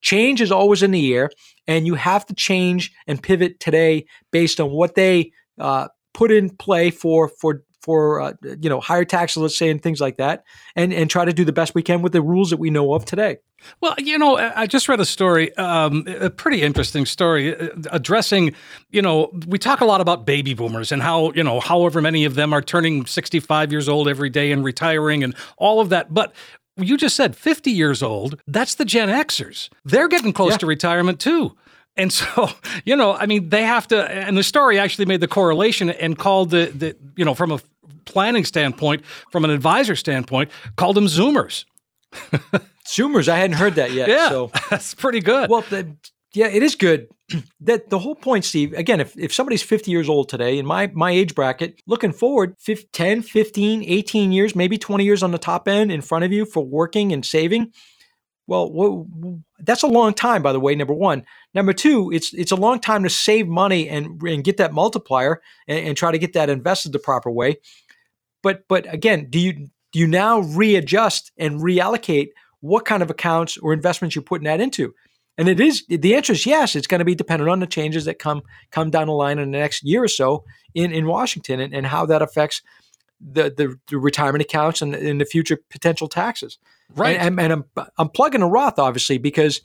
[0.00, 1.30] change is always in the air,
[1.66, 6.50] and you have to change and pivot today based on what they uh, put in
[6.50, 10.44] play for for for uh, you know higher taxes, let's say, and things like that,
[10.76, 12.94] and and try to do the best we can with the rules that we know
[12.94, 13.38] of today.
[13.80, 18.54] Well, you know, I just read a story, um, a pretty interesting story uh, addressing,
[18.90, 22.24] you know, we talk a lot about baby boomers and how, you know, however many
[22.24, 26.12] of them are turning 65 years old every day and retiring and all of that.
[26.12, 26.34] But
[26.76, 29.68] you just said 50 years old, that's the Gen Xers.
[29.84, 30.58] They're getting close Yeah.
[30.58, 31.56] to retirement too.
[31.96, 32.48] And so,
[32.84, 36.18] you know, I mean, they have to, and the story actually made the correlation and
[36.18, 37.60] called the, the you know, from a
[38.04, 41.64] planning standpoint, from an advisor standpoint, called them Zoomers.
[42.86, 44.08] Zoomers, I hadn't heard that yet.
[44.08, 45.50] Yeah, So that's pretty good.
[45.50, 45.96] Well, the,
[46.34, 47.08] yeah, it is good.
[47.60, 50.88] that the whole point, Steve, again, if, if somebody's 50 years old today in my,
[50.94, 55.38] my age bracket, looking forward 15, 10, 15, 18 years, maybe 20 years on the
[55.38, 57.72] top end in front of you for working and saving,
[58.46, 59.06] well,
[59.60, 61.24] that's a long time, by the way, number one.
[61.54, 65.40] Number two, it's it's a long time to save money and, and get that multiplier
[65.68, 67.56] and, and try to get that invested the proper way.
[68.42, 72.28] But but again, do you do you now readjust and reallocate
[72.60, 74.94] what kind of accounts or investments you're putting that into?
[75.38, 76.74] And it is the answer is yes.
[76.76, 79.50] It's going to be dependent on the changes that come come down the line in
[79.50, 82.60] the next year or so in, in Washington and, and how that affects
[83.20, 86.58] the, the, the retirement accounts and, and the future potential taxes.
[86.94, 87.18] Right.
[87.18, 87.64] And, and I'm
[87.98, 89.60] I'm plugging a Roth obviously because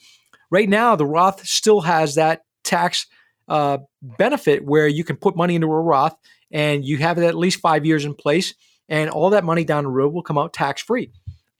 [0.49, 3.07] right now the Roth still has that tax
[3.47, 6.15] uh, benefit where you can put money into a Roth
[6.51, 8.53] and you have it at least five years in place,
[8.88, 11.11] and all that money down the road will come out tax free.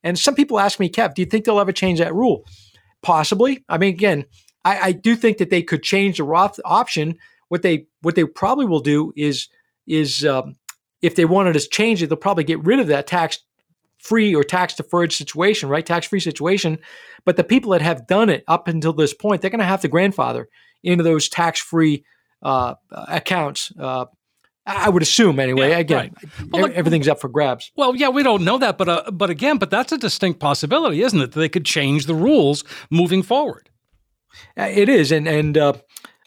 [0.02, 2.44] And some people ask me, Kev, do you think they'll ever change that rule?
[3.02, 3.64] Possibly.
[3.68, 4.24] I mean, again,
[4.64, 7.16] I, I do think that they could change the Roth option.
[7.48, 9.48] What they what they probably will do is
[9.86, 10.56] is um,
[11.02, 13.38] if they wanted to change it, they'll probably get rid of that tax
[13.98, 15.84] free or tax deferred situation, right?
[15.84, 16.78] Tax free situation.
[17.24, 19.80] But the people that have done it up until this point, they're going to have
[19.82, 20.48] to grandfather
[20.82, 22.04] into those tax free
[22.42, 23.72] uh, accounts.
[23.78, 24.06] Uh,
[24.66, 25.70] I would assume anyway.
[25.70, 26.12] Yeah, Again, right.
[26.52, 27.72] Well, look- everything's up for grabs.
[27.74, 31.02] Well, yeah, we don't know that, but uh, but again, but that's a distinct possibility,
[31.02, 31.32] isn't it?
[31.32, 33.70] That they could change the rules moving forward.
[34.58, 35.72] Uh, It is, and and uh,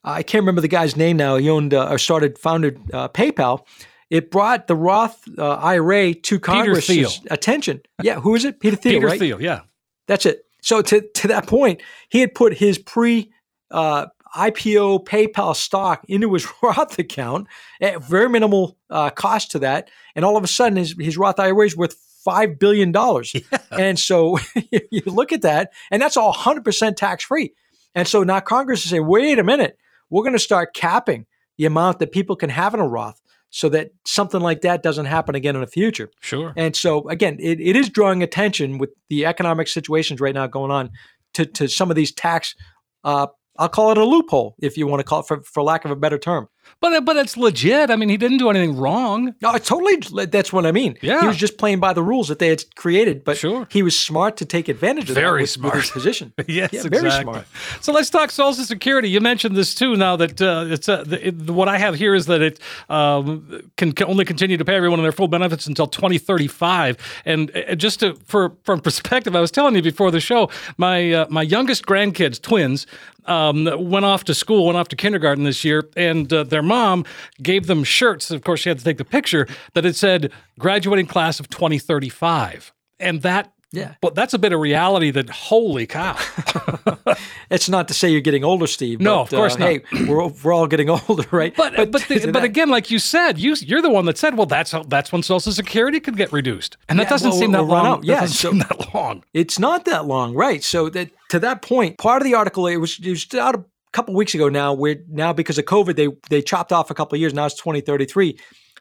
[0.03, 1.37] I can't remember the guy's name now.
[1.37, 3.63] He owned uh, or started founded uh, PayPal.
[4.11, 7.81] It brought the Roth uh, IRA to Congress' attention.
[8.03, 8.59] Yeah, who is it?
[8.59, 9.19] Peter Thiel, Peter right?
[9.19, 9.61] Thiel, yeah.
[10.07, 10.43] That's it.
[10.61, 13.31] So to to that point, he had put his pre
[13.71, 17.47] uh, IPO PayPal stock into his Roth account
[17.79, 21.39] at very minimal uh, cost to that, and all of a sudden his his Roth
[21.39, 23.33] IRA is worth five billion dollars.
[23.71, 24.37] And so
[24.91, 27.53] you look at that, and that's all hundred percent tax free.
[27.95, 29.77] And so now Congress is saying, wait a minute,
[30.09, 31.25] we're going to start capping
[31.57, 33.21] the amount that people can have in a Roth.
[33.51, 36.09] So that something like that doesn't happen again in the future.
[36.21, 36.53] Sure.
[36.55, 40.71] And so again, it, it is drawing attention with the economic situations right now going
[40.71, 40.89] on
[41.33, 42.55] to, to some of these tax
[43.03, 43.27] uh,
[43.57, 45.91] I'll call it a loophole if you want to call it for, for lack of
[45.91, 46.47] a better term.
[46.79, 47.89] But but it's legit.
[47.89, 49.35] I mean, he didn't do anything wrong.
[49.41, 50.97] No, it's totally that's what I mean.
[51.01, 51.21] Yeah.
[51.21, 53.67] He was just playing by the rules that they had created, but Sure.
[53.71, 55.93] he was smart to take advantage of Very that with, with his smart.
[55.93, 56.33] position.
[56.47, 56.99] yes, yeah, exactly.
[56.99, 57.45] very smart.
[57.81, 59.09] So let's talk Social Security.
[59.09, 59.95] You mentioned this too.
[59.95, 62.59] Now that uh, it's uh, the, it, what I have here is that it
[62.89, 66.97] um, can, can only continue to pay everyone their full benefits until 2035.
[67.25, 71.13] And uh, just to, for from perspective, I was telling you before the show, my
[71.13, 72.85] uh, my youngest grandkids, twins,
[73.25, 77.05] um, went off to school, went off to kindergarten this year, and uh, their mom
[77.41, 78.31] gave them shirts.
[78.31, 82.71] Of course, she had to take the picture that it said "graduating class of 2035,"
[82.99, 83.51] and that.
[83.73, 83.93] Yeah.
[84.01, 85.11] but that's a bit of reality.
[85.11, 86.17] That holy cow!
[87.49, 89.01] It's not to say you're getting older, Steve.
[89.01, 89.67] No, but, of course uh, not.
[89.69, 91.53] Hey, we're, we're all getting older, right?
[91.55, 94.37] But but but, the, but again, like you said, you you're the one that said,
[94.37, 97.39] well, that's how, that's when Social Security could get reduced, and that Yeah, doesn't well,
[97.39, 97.85] seem that long.
[97.85, 98.03] out.
[98.05, 99.23] Yeah, doesn't so- seem that long.
[99.33, 100.63] It's not that long, right?
[100.63, 103.63] So that to that point, part of the article it was, it was out a
[103.91, 104.73] couple weeks ago now.
[104.73, 107.33] Where now because of COVID, they they chopped off a couple of years.
[107.33, 108.37] Now it's twenty thirty three.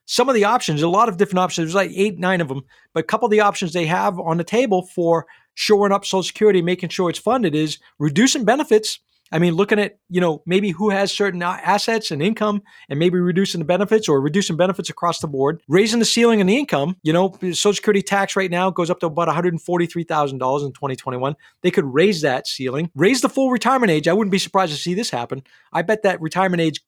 [0.07, 1.67] Some of the options, a lot of different options.
[1.67, 4.39] There's like eight, nine of them, but a couple of the options they have on
[4.39, 8.99] the table for shoring up Social Security, making sure it's funded, is reducing benefits.
[9.33, 13.19] I mean, looking at you know maybe who has certain assets and income, and maybe
[13.19, 16.97] reducing the benefits or reducing benefits across the board, raising the ceiling on the income.
[17.03, 20.39] You know, Social Security tax right now goes up to about one hundred forty-three thousand
[20.39, 21.37] dollars in twenty twenty-one.
[21.63, 24.09] They could raise that ceiling, raise the full retirement age.
[24.09, 25.43] I wouldn't be surprised to see this happen.
[25.73, 26.81] I bet that retirement age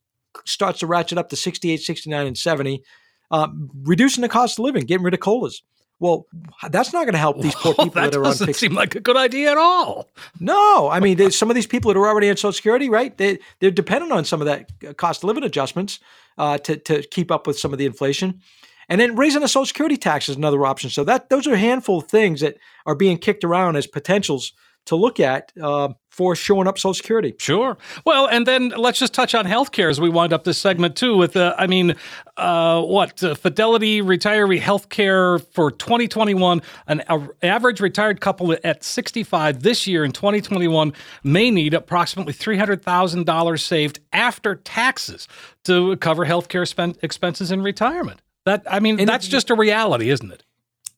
[0.45, 2.83] starts to ratchet up to 68, 69, and 70.
[3.31, 5.63] Um, reducing the cost of living, getting rid of colas.
[6.03, 6.27] Well,
[6.69, 8.75] that's not going to help these poor people that that, are on That doesn't seem
[8.75, 10.09] like a good idea at all.
[10.41, 13.17] no, I mean, there's some of these people that are already on Social Security, right?
[13.17, 16.01] They they're dependent on some of that uh, cost of living adjustments
[16.39, 18.41] uh, to to keep up with some of the inflation,
[18.89, 20.91] and then raising the Social Security tax is another option.
[20.91, 24.55] So that those are a handful of things that are being kicked around as potentials
[24.87, 27.35] to look at uh, for showing up Social Security.
[27.39, 27.79] Sure.
[28.05, 31.17] Well, and then let's just touch on healthcare as we wind up this segment too.
[31.17, 31.95] With uh, I mean,
[32.37, 37.03] uh, what uh, Fidelity retiree healthcare for 2021, an
[37.43, 44.57] average retired couple at 65 this year in 2021 may need approximately $300,000 saved after
[44.57, 45.29] taxes
[45.65, 48.21] to cover healthcare spend, expenses in retirement.
[48.45, 50.43] That I mean, and that's it, just a reality, isn't it?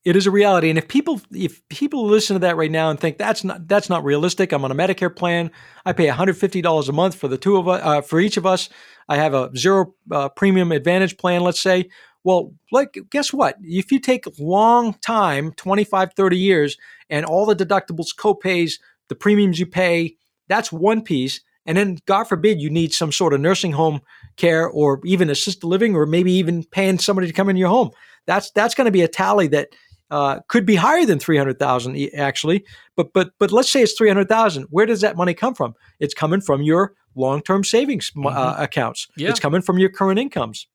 [0.04, 0.68] It is a reality.
[0.68, 3.88] And if people if people listen to that right now and think that's not that's
[3.88, 5.50] not realistic, I'm on a Medicare plan.
[5.86, 8.68] I pay $150 a month for the two of us uh, for each of us.
[9.08, 11.88] I have a zero uh, premium advantage plan, let's say.
[12.22, 13.56] Well, like guess what?
[13.62, 16.76] If you take long time, 25, 30 years,
[17.08, 18.74] and all the deductibles, copays,
[19.08, 20.16] the premiums you pay,
[20.48, 21.40] that's one piece.
[21.66, 24.00] And then, God forbid, you need some sort of nursing home
[24.36, 27.90] care or even assisted living, or maybe even paying somebody to come in your home.
[28.26, 29.68] That's that's going to be a tally that
[30.10, 32.64] uh, could be higher than 300,000 actually,
[32.96, 34.64] but but but let's say it's 300,000.
[34.70, 35.74] Where does that money come from?
[36.00, 38.36] It's coming from your long-term savings uh, mm-hmm.
[38.36, 39.08] uh, accounts.
[39.16, 39.30] Yeah.
[39.30, 40.66] It's coming from your current incomes.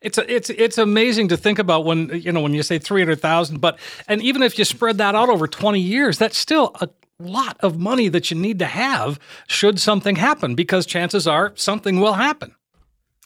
[0.00, 3.60] It's a, it's it's amazing to think about when you know when you say 300,000
[3.60, 3.78] but
[4.08, 6.88] and even if you spread that out over 20 years that's still a
[7.22, 12.00] lot of money that you need to have should something happen because chances are something
[12.00, 12.54] will happen.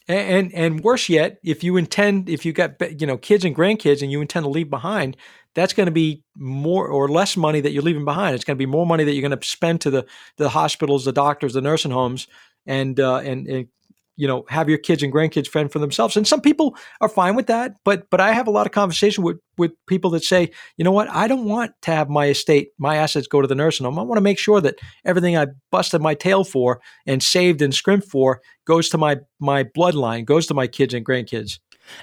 [0.08, 3.56] And, and, and worse yet, if you intend, if you got you know kids and
[3.56, 5.16] grandkids, and you intend to leave behind,
[5.56, 8.34] that's going to be more or less money that you're leaving behind.
[8.34, 11.04] It's going to be more money that you're going to spend to the the hospitals,
[11.04, 12.28] the doctors, the nursing homes,
[12.66, 13.68] and uh, and, and
[14.16, 16.14] you know have your kids and grandkids fend for themselves.
[16.16, 19.24] And some people are fine with that but but i have a lot of conversation
[19.24, 21.08] with with people that say you know what?
[21.10, 23.98] I don't want to have my estate my assets go to the nursing home.
[23.98, 27.74] I want to make sure that everything i busted my tail for and saved and
[27.74, 31.58] scrimped for goes to my my bloodline goes to my kids and grandkids.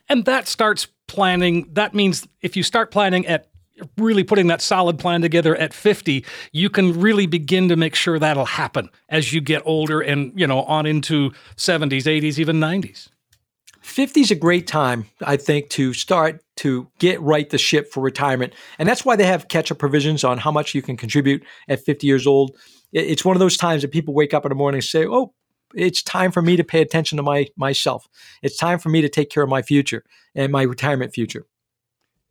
[0.07, 3.47] And that starts planning that means if you start planning at
[3.97, 8.19] really putting that solid plan together at 50 you can really begin to make sure
[8.19, 13.09] that'll happen as you get older and you know on into 70s 80s even 90s
[13.81, 18.01] 50 is a great time i think to start to get right the ship for
[18.01, 18.53] retirement.
[18.77, 22.05] And that's why they have catch-up provisions on how much you can contribute at 50
[22.05, 22.55] years old.
[22.91, 25.33] It's one of those times that people wake up in the morning and say oh
[25.73, 28.07] it's time for me to pay attention to my myself
[28.41, 30.03] it's time for me to take care of my future
[30.35, 31.45] and my retirement future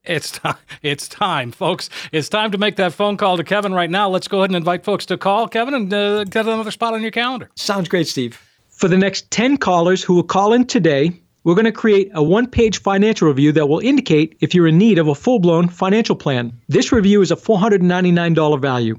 [0.04, 0.56] it's time.
[0.82, 1.88] It's time, folks.
[2.10, 4.08] It's time to make that phone call to Kevin right now.
[4.08, 7.02] Let's go ahead and invite folks to call Kevin and uh, get another spot on
[7.02, 7.48] your calendar.
[7.54, 8.40] Sounds great, Steve.
[8.68, 11.12] For the next 10 callers who will call in today,
[11.44, 14.76] we're going to create a one page financial review that will indicate if you're in
[14.76, 16.52] need of a full blown financial plan.
[16.68, 18.98] This review is a $499 value.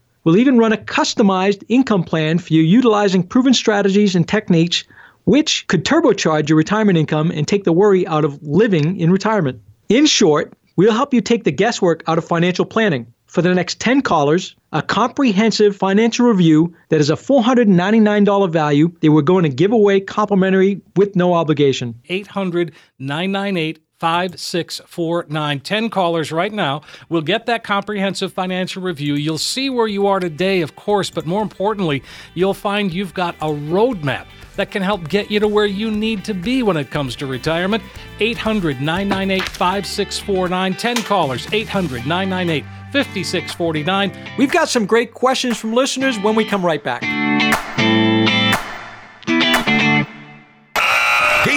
[0.23, 4.83] We'll even run a customized income plan for you utilizing proven strategies and techniques
[5.25, 9.61] which could turbocharge your retirement income and take the worry out of living in retirement.
[9.89, 13.79] In short, we'll help you take the guesswork out of financial planning for the next
[13.79, 19.49] 10 callers a comprehensive financial review that is a $499 value that we're going to
[19.49, 21.99] give away complimentary with no obligation.
[22.09, 25.59] 800 998 5649.
[25.59, 29.15] 10 callers right now We'll get that comprehensive financial review.
[29.15, 33.35] You'll see where you are today, of course, but more importantly, you'll find you've got
[33.35, 34.25] a roadmap
[34.55, 37.25] that can help get you to where you need to be when it comes to
[37.25, 37.83] retirement.
[38.19, 40.73] 800 998 5649.
[40.73, 44.35] 10 callers, 800 998 5649.
[44.37, 47.03] We've got some great questions from listeners when we come right back.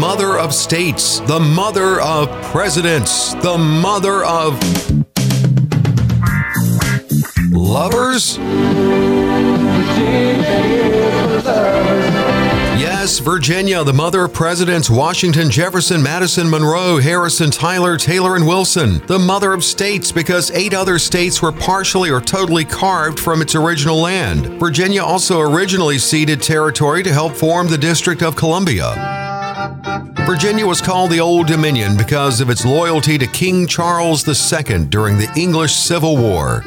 [0.00, 4.60] mother of states, the mother of presidents, the mother of
[7.52, 8.38] lovers.
[12.76, 19.04] Yes, Virginia, the mother of Presidents Washington, Jefferson, Madison, Monroe, Harrison, Tyler, Taylor, and Wilson.
[19.06, 23.54] The mother of states because eight other states were partially or totally carved from its
[23.54, 24.58] original land.
[24.58, 29.23] Virginia also originally ceded territory to help form the District of Columbia.
[30.26, 35.18] Virginia was called the Old Dominion because of its loyalty to King Charles II during
[35.18, 36.64] the English Civil War.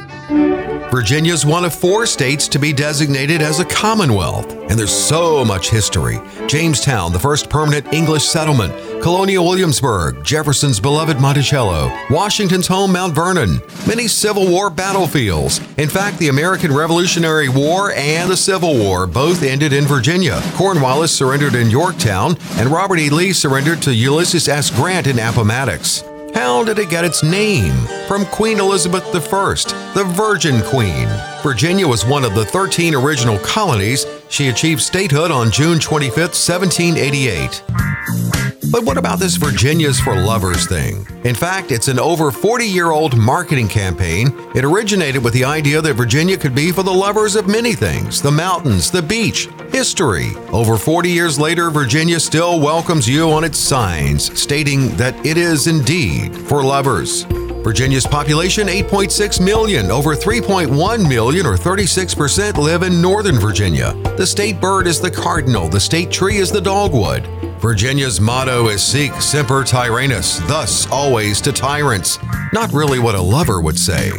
[0.90, 5.44] Virginia is one of four states to be designated as a Commonwealth, and there's so
[5.44, 6.18] much history.
[6.48, 8.74] Jamestown, the first permanent English settlement,
[9.04, 15.60] Colonial Williamsburg, Jefferson's beloved Monticello, Washington's home Mount Vernon, many Civil War battlefields.
[15.78, 20.42] In fact, the American Revolutionary War and the Civil War both ended in Virginia.
[20.56, 23.10] Cornwallis surrendered in Yorktown, and Robert E.
[23.10, 24.70] Lee surrendered to Ulysses S.
[24.70, 26.07] Grant in Appomattox.
[26.34, 27.74] How did it get its name?
[28.08, 29.54] From Queen Elizabeth I,
[29.94, 31.08] the Virgin Queen.
[31.44, 34.06] Virginia was one of the 13 original colonies.
[34.30, 38.47] She achieved statehood on June 25, 1788.
[38.70, 41.08] But what about this Virginia's for Lovers thing?
[41.24, 44.28] In fact, it's an over 40 year old marketing campaign.
[44.56, 48.22] It originated with the idea that Virginia could be for the lovers of many things
[48.22, 50.32] the mountains, the beach, history.
[50.52, 55.68] Over 40 years later, Virginia still welcomes you on its signs, stating that it is
[55.68, 57.24] indeed for lovers.
[57.64, 63.94] Virginia's population 8.6 million, over 3.1 million or 36% live in Northern Virginia.
[64.18, 67.28] The state bird is the cardinal, the state tree is the dogwood.
[67.60, 72.20] Virginia's motto is Sic Semper Tyrannis, thus always to tyrants.
[72.54, 74.12] Not really what a lover would say.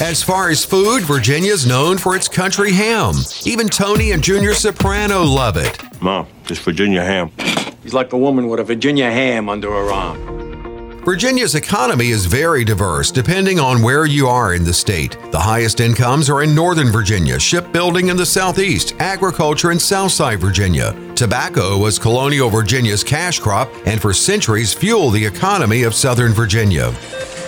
[0.00, 3.16] As far as food, Virginia's known for its country ham.
[3.44, 5.76] Even Tony and Junior Soprano love it.
[6.00, 7.32] Mom, this Virginia ham.
[7.82, 10.37] He's like a woman with a Virginia ham under her arm.
[11.08, 15.16] Virginia's economy is very diverse depending on where you are in the state.
[15.30, 20.92] The highest incomes are in Northern Virginia, shipbuilding in the Southeast, agriculture in Southside Virginia.
[21.14, 26.92] Tobacco was colonial Virginia's cash crop and for centuries fueled the economy of Southern Virginia.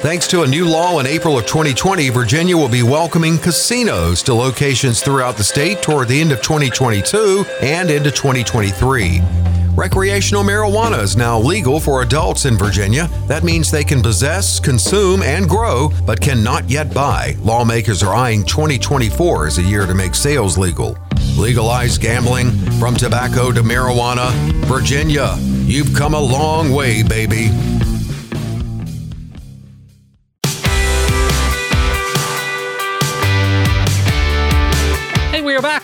[0.01, 4.33] Thanks to a new law in April of 2020, Virginia will be welcoming casinos to
[4.33, 9.60] locations throughout the state toward the end of 2022 and into 2023.
[9.75, 13.09] Recreational marijuana is now legal for adults in Virginia.
[13.29, 17.37] That means they can possess, consume, and grow, but cannot yet buy.
[17.41, 20.99] Lawmakers are eyeing 2024 as a year to make sales legal.
[21.37, 24.31] Legalize gambling from tobacco to marijuana.
[24.67, 27.49] Virginia, you've come a long way, baby.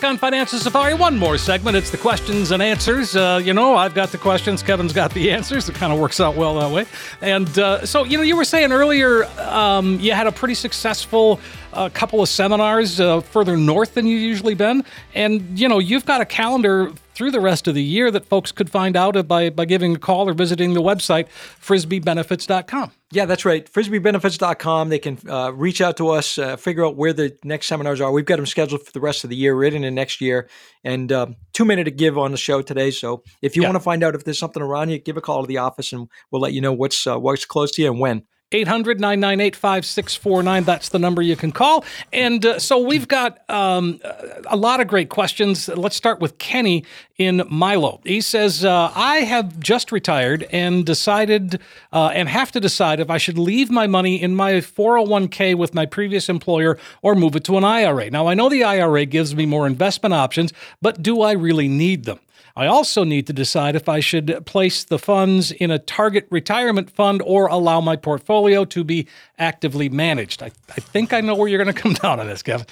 [0.01, 0.93] Back on Financial Safari.
[0.93, 1.75] One more segment.
[1.75, 3.15] It's the questions and answers.
[3.15, 5.67] Uh, you know, I've got the questions, Kevin's got the answers.
[5.69, 6.85] It kind of works out well that way.
[7.21, 11.39] And uh, so, you know, you were saying earlier um, you had a pretty successful
[11.73, 14.83] uh, couple of seminars uh, further north than you've usually been.
[15.15, 18.51] And, you know, you've got a calendar through the rest of the year that folks
[18.51, 21.27] could find out by, by giving a call or visiting the website,
[21.59, 22.91] frisbeebenefits.com.
[23.09, 23.65] Yeah, that's right.
[23.73, 24.89] Frisbeebenefits.com.
[24.89, 28.11] They can uh, reach out to us, uh, figure out where the next seminars are.
[28.11, 30.47] We've got them scheduled for the rest of the year, right into next year.
[30.83, 32.91] And um, two minute to give on the show today.
[32.91, 33.69] So if you yeah.
[33.69, 35.91] want to find out if there's something around you, give a call to the office
[35.91, 38.27] and we'll let you know what's uh, what's close to you and when.
[38.53, 40.63] 800 998 5649.
[40.63, 41.83] That's the number you can call.
[42.13, 43.99] And uh, so we've got um,
[44.47, 45.67] a lot of great questions.
[45.67, 46.85] Let's start with Kenny
[47.17, 47.99] in Milo.
[48.05, 51.59] He says, uh, I have just retired and decided
[51.91, 55.73] uh, and have to decide if I should leave my money in my 401k with
[55.73, 58.09] my previous employer or move it to an IRA.
[58.09, 62.05] Now, I know the IRA gives me more investment options, but do I really need
[62.05, 62.19] them?
[62.57, 66.89] I also need to decide if I should place the funds in a target retirement
[66.89, 70.41] fund or allow my portfolio to be actively managed.
[70.41, 72.65] I, I think I know where you're going to come down on this, Kevin.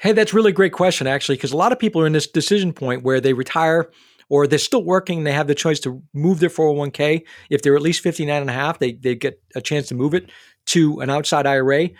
[0.00, 2.72] Hey, that's really great question, actually, because a lot of people are in this decision
[2.72, 3.90] point where they retire
[4.30, 7.76] or they're still working and they have the choice to move their 401k if they're
[7.76, 10.30] at least 59 and a half they, they get a chance to move it
[10.64, 11.90] to an outside ira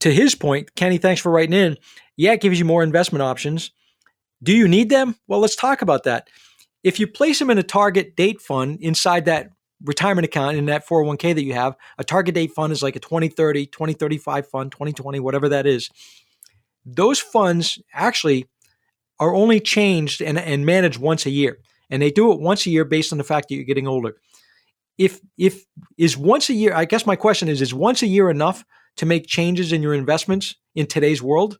[0.00, 1.76] to his point kenny thanks for writing in.
[2.16, 3.70] Yeah it gives you more investment options.
[4.42, 5.16] Do you need them?
[5.28, 6.28] Well let's talk about that
[6.86, 9.50] if you place them in a target date fund inside that
[9.82, 13.00] retirement account in that 401k that you have, a target date fund is like a
[13.00, 15.90] 2030, 2035 fund, 2020, whatever that is.
[16.84, 18.46] Those funds actually
[19.18, 21.58] are only changed and, and managed once a year.
[21.90, 24.14] And they do it once a year based on the fact that you're getting older.
[24.96, 25.64] If if
[25.98, 28.64] is once a year, I guess my question is, is once a year enough
[28.98, 31.58] to make changes in your investments in today's world?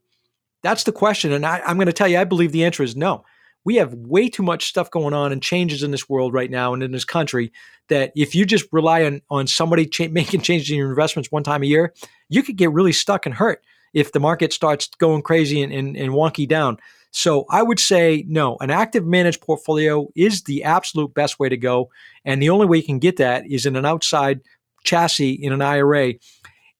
[0.63, 1.33] That's the question.
[1.33, 3.25] And I, I'm going to tell you, I believe the answer is no
[3.67, 6.73] we have way too much stuff going on and changes in this world right now
[6.73, 7.51] and in this country
[7.89, 11.43] that if you just rely on on somebody cha- making changes in your investments one
[11.43, 11.93] time a year,
[12.29, 13.61] you could get really stuck and hurt
[13.93, 16.77] if the market starts going crazy and, and, and wonky down.
[17.11, 21.57] So I would say no, an active managed portfolio is the absolute best way to
[21.57, 21.89] go.
[22.23, 24.39] And the only way you can get that is in an outside
[24.85, 26.13] chassis in an IRA.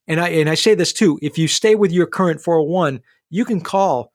[0.07, 3.43] And I and I say this too, if you stay with your current 401, you
[3.43, 4.13] can call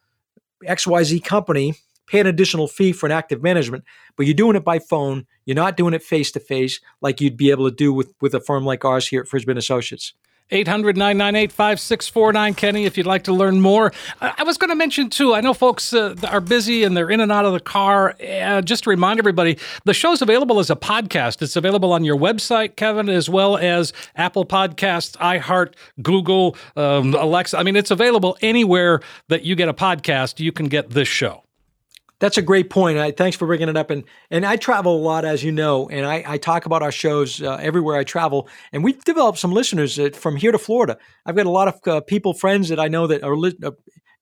[0.66, 1.74] XYZ company,
[2.06, 3.84] pay an additional fee for an active management,
[4.16, 5.26] but you're doing it by phone.
[5.44, 8.34] You're not doing it face to face like you'd be able to do with, with
[8.34, 10.14] a firm like ours here at Frisbin Associates.
[10.52, 12.54] 800 998 5649.
[12.54, 13.92] Kenny, if you'd like to learn more.
[14.20, 17.20] I was going to mention, too, I know folks uh, are busy and they're in
[17.20, 18.14] and out of the car.
[18.20, 21.40] Uh, just to remind everybody, the show's available as a podcast.
[21.42, 27.56] It's available on your website, Kevin, as well as Apple Podcasts, iHeart, Google, um, Alexa.
[27.56, 31.44] I mean, it's available anywhere that you get a podcast, you can get this show.
[32.22, 32.98] That's a great point.
[32.98, 33.90] I, thanks for bringing it up.
[33.90, 36.92] And and I travel a lot, as you know, and I, I talk about our
[36.92, 38.48] shows uh, everywhere I travel.
[38.72, 40.98] And we've developed some listeners uh, from here to Florida.
[41.26, 43.72] I've got a lot of uh, people, friends that I know that are li- uh,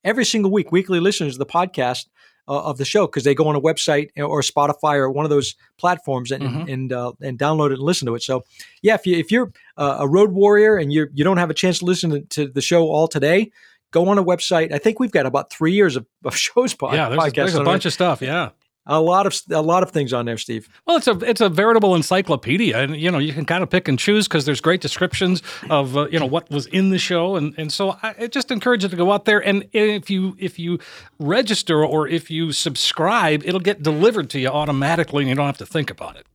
[0.03, 2.07] every single week, weekly listeners of the podcast
[2.47, 5.29] uh, of the show because they go on a website or Spotify or one of
[5.29, 6.69] those platforms and mm-hmm.
[6.71, 8.23] and uh, and download it and listen to it.
[8.23, 8.43] So
[8.81, 11.77] yeah, if you if you're a road warrior and you you don't have a chance
[11.79, 13.51] to listen to the show all today
[13.91, 14.73] go on a website.
[14.73, 16.73] I think we've got about three years of, of shows.
[16.73, 18.21] Pod, yeah, there's, there's a bunch of stuff.
[18.21, 18.49] Yeah.
[18.87, 20.67] A lot of a lot of things on there, Steve.
[20.87, 23.87] Well, it's a it's a veritable encyclopedia, and you know you can kind of pick
[23.87, 27.35] and choose because there's great descriptions of uh, you know what was in the show,
[27.35, 30.35] and and so I, I just encourage you to go out there and if you
[30.39, 30.79] if you
[31.19, 35.59] register or if you subscribe, it'll get delivered to you automatically, and you don't have
[35.59, 36.25] to think about it.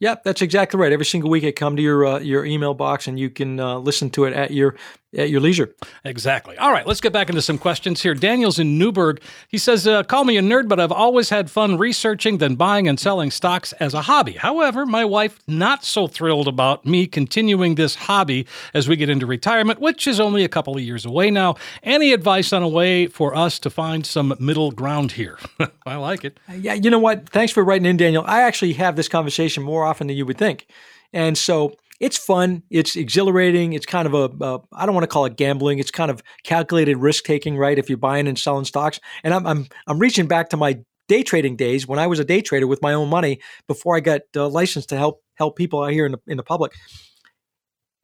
[0.00, 0.92] Yep, that's exactly right.
[0.92, 3.76] Every single week it come to your uh, your email box, and you can uh,
[3.76, 4.74] listen to it at your
[5.16, 5.74] at your leisure.
[6.04, 6.56] Exactly.
[6.56, 8.14] All right, let's get back into some questions here.
[8.14, 9.20] Daniel's in Newburgh.
[9.48, 12.86] He says, uh, "Call me a nerd, but I've always had fun researching then buying
[12.88, 14.32] and selling stocks as a hobby.
[14.32, 19.26] However, my wife not so thrilled about me continuing this hobby as we get into
[19.26, 21.56] retirement, which is only a couple of years away now.
[21.82, 25.38] Any advice on a way for us to find some middle ground here?
[25.86, 26.38] I like it.
[26.48, 27.28] Uh, yeah, you know what?
[27.28, 28.24] Thanks for writing in, Daniel.
[28.26, 30.66] I actually have this conversation more often than you would think,
[31.12, 32.62] and so." It's fun.
[32.70, 33.74] It's exhilarating.
[33.74, 35.78] It's kind of a a I don't want to call it gambling.
[35.78, 37.78] It's kind of calculated risk taking, right?
[37.78, 41.22] If you're buying and selling stocks, and I'm I'm I'm reaching back to my day
[41.22, 44.22] trading days when I was a day trader with my own money before I got
[44.34, 46.72] uh, licensed to help help people out here in the in the public.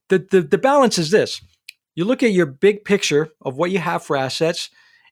[0.09, 1.41] The, the the balance is this:
[1.95, 4.69] you look at your big picture of what you have for assets.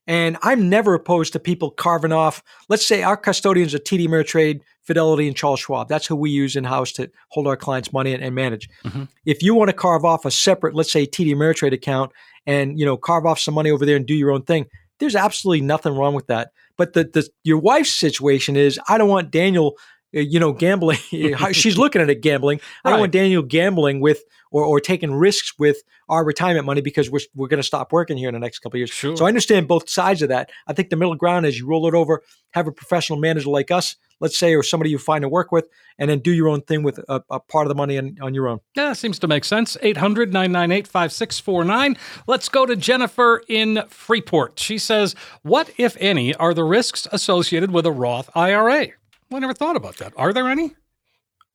[0.08, 2.44] And I'm never opposed to people carving off.
[2.70, 5.90] Let's say our custodians are TD Ameritrade, Fidelity, and Charles Schwab.
[5.90, 8.70] That's who we use in house to hold our clients' money and, and manage.
[8.84, 9.04] Mm-hmm.
[9.26, 12.12] If you want to carve off a separate, let's say TD Ameritrade account,
[12.46, 14.66] and you know carve off some money over there and do your own thing,
[15.00, 16.52] there's absolutely nothing wrong with that.
[16.78, 19.78] But the, the your wife's situation is, I don't want Daniel
[20.16, 20.98] Uh, you know, gambling.
[21.52, 22.62] she's looking at it gambling.
[22.84, 27.10] I don't want Daniel gambling with or, or taking risks with our retirement money because
[27.10, 28.90] we're, we're going to stop working here in the next couple years.
[28.90, 29.18] Sure.
[29.18, 30.50] So I understand both sides of that.
[30.68, 33.72] I think the middle ground is you roll it over, have a professional manager like
[33.72, 35.68] us, let's say, or somebody you find to work with,
[36.00, 38.34] and then do your own thing with a, a part of the money on, on
[38.34, 38.60] your own.
[38.76, 39.76] Yeah, seems to make sense.
[39.82, 41.98] 800 998 5649.
[42.28, 44.60] Let's go to Jennifer in Freeport.
[44.60, 48.90] She says, What, if any, are the risks associated with a Roth IRA?
[49.36, 50.14] I never thought about that.
[50.18, 50.76] Are there any?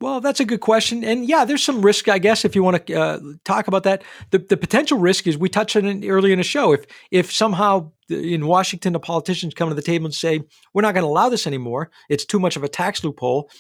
[0.01, 2.87] Well, that's a good question, and yeah, there's some risk, I guess, if you want
[2.87, 4.03] to uh, talk about that.
[4.31, 6.73] The, the potential risk is we touched on it earlier in the show.
[6.73, 10.41] If if somehow in Washington the politicians come to the table and say
[10.73, 13.51] we're not going to allow this anymore, it's too much of a tax loophole.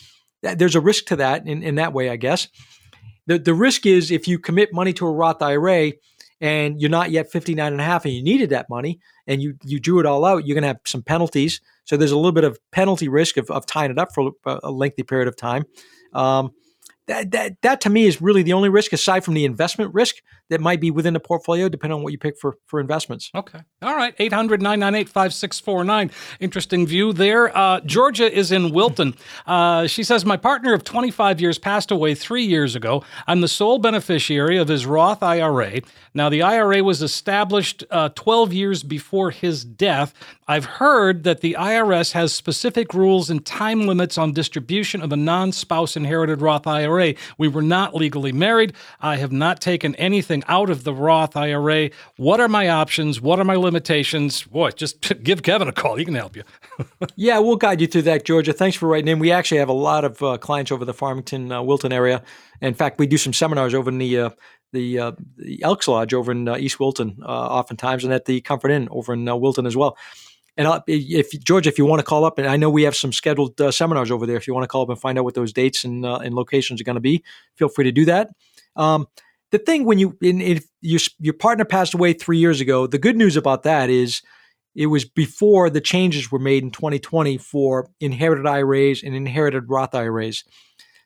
[0.42, 2.48] There's a risk to that in, in that way, I guess.
[3.26, 5.92] The the risk is if you commit money to a Roth IRA
[6.41, 9.55] and you're not yet 59 and a half and you needed that money and you
[9.62, 11.61] you drew it all out, you're going to have some penalties.
[11.84, 14.70] So there's a little bit of penalty risk of, of tying it up for a
[14.70, 15.64] lengthy period of time.
[16.12, 16.53] Um,
[17.11, 20.16] that, that, that to me is really the only risk aside from the investment risk
[20.48, 23.30] that might be within the portfolio, depending on what you pick for, for investments.
[23.34, 23.58] Okay.
[23.82, 24.14] All right.
[24.18, 26.11] 800 998 5649.
[26.38, 27.56] Interesting view there.
[27.56, 29.14] Uh, Georgia is in Wilton.
[29.44, 33.02] Uh, she says, My partner of 25 years passed away three years ago.
[33.26, 35.80] I'm the sole beneficiary of his Roth IRA.
[36.14, 40.14] Now, the IRA was established uh, 12 years before his death.
[40.51, 45.16] I've heard that the IRS has specific rules and time limits on distribution of a
[45.16, 47.14] non spouse inherited Roth IRA.
[47.38, 48.72] We were not legally married.
[49.01, 51.90] I have not taken anything out of the Roth IRA.
[52.16, 53.20] What are my options?
[53.20, 54.42] What are my limitations?
[54.42, 55.94] Boy, just give Kevin a call.
[55.94, 56.42] He can help you.
[57.14, 58.53] yeah, we'll guide you through that, Georgia.
[58.53, 59.20] Thanks for writing in.
[59.20, 62.24] We actually have a lot of uh, clients over the Farmington, uh, Wilton area.
[62.61, 64.30] In fact, we do some seminars over in the uh,
[64.72, 68.40] the, uh, the Elks Lodge over in uh, East Wilton, uh, oftentimes, and at the
[68.40, 69.96] Comfort Inn over in uh, Wilton as well.
[70.61, 72.94] And I'll, if George, if you want to call up, and I know we have
[72.94, 74.36] some scheduled uh, seminars over there.
[74.36, 76.34] If you want to call up and find out what those dates and uh, and
[76.34, 77.24] locations are going to be,
[77.56, 78.28] feel free to do that.
[78.76, 79.06] Um,
[79.52, 82.98] the thing when you in, if your your partner passed away three years ago, the
[82.98, 84.20] good news about that is
[84.74, 89.94] it was before the changes were made in 2020 for inherited IRAs and inherited Roth
[89.94, 90.44] IRAs.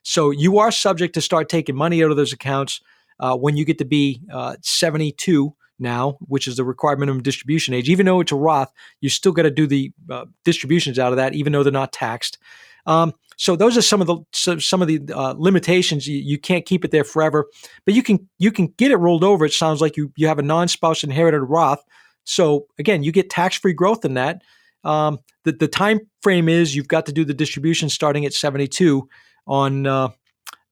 [0.03, 2.81] So you are subject to start taking money out of those accounts
[3.21, 7.73] uh, when you get to be uh, 72 now, which is the required minimum distribution
[7.73, 7.89] age.
[7.89, 8.71] Even though it's a Roth,
[9.01, 11.93] you still got to do the uh, distributions out of that, even though they're not
[11.93, 12.37] taxed.
[12.85, 16.07] Um, so those are some of the so, some of the uh, limitations.
[16.07, 17.47] You, you, can't keep it there forever,
[17.83, 19.45] but you can you can get it rolled over.
[19.45, 21.83] It sounds like you you have a non-spouse inherited Roth.
[22.23, 24.41] So again, you get tax-free growth in that.
[24.83, 29.07] Um, the the time frame is you've got to do the distribution starting at 72
[29.47, 30.09] on uh,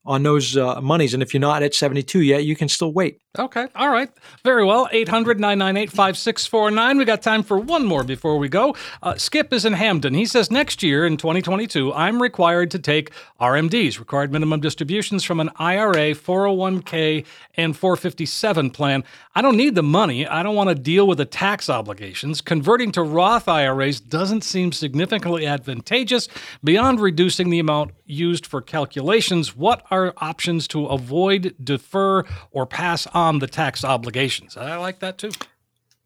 [0.06, 1.14] on those uh, monies.
[1.14, 3.20] And if you're not at 72 yet, you can still wait.
[3.39, 3.68] Okay.
[3.76, 4.10] All right.
[4.43, 4.88] Very well.
[4.91, 6.97] 800 998 5649.
[6.97, 8.76] We got time for one more before we go.
[9.01, 10.14] Uh, Skip is in Hampden.
[10.14, 15.39] He says next year in 2022, I'm required to take RMDs, required minimum distributions from
[15.39, 17.26] an IRA, 401k,
[17.56, 19.04] and 457 plan.
[19.36, 20.27] I don't need the money.
[20.27, 22.39] I don't want to deal with the tax obligations.
[22.39, 26.27] Converting to Roth IRAs doesn't seem significantly advantageous
[26.63, 29.55] beyond reducing the amount used for calculations.
[29.55, 34.55] What are options to avoid, defer, or pass on the tax obligations?
[34.55, 35.31] I like that too.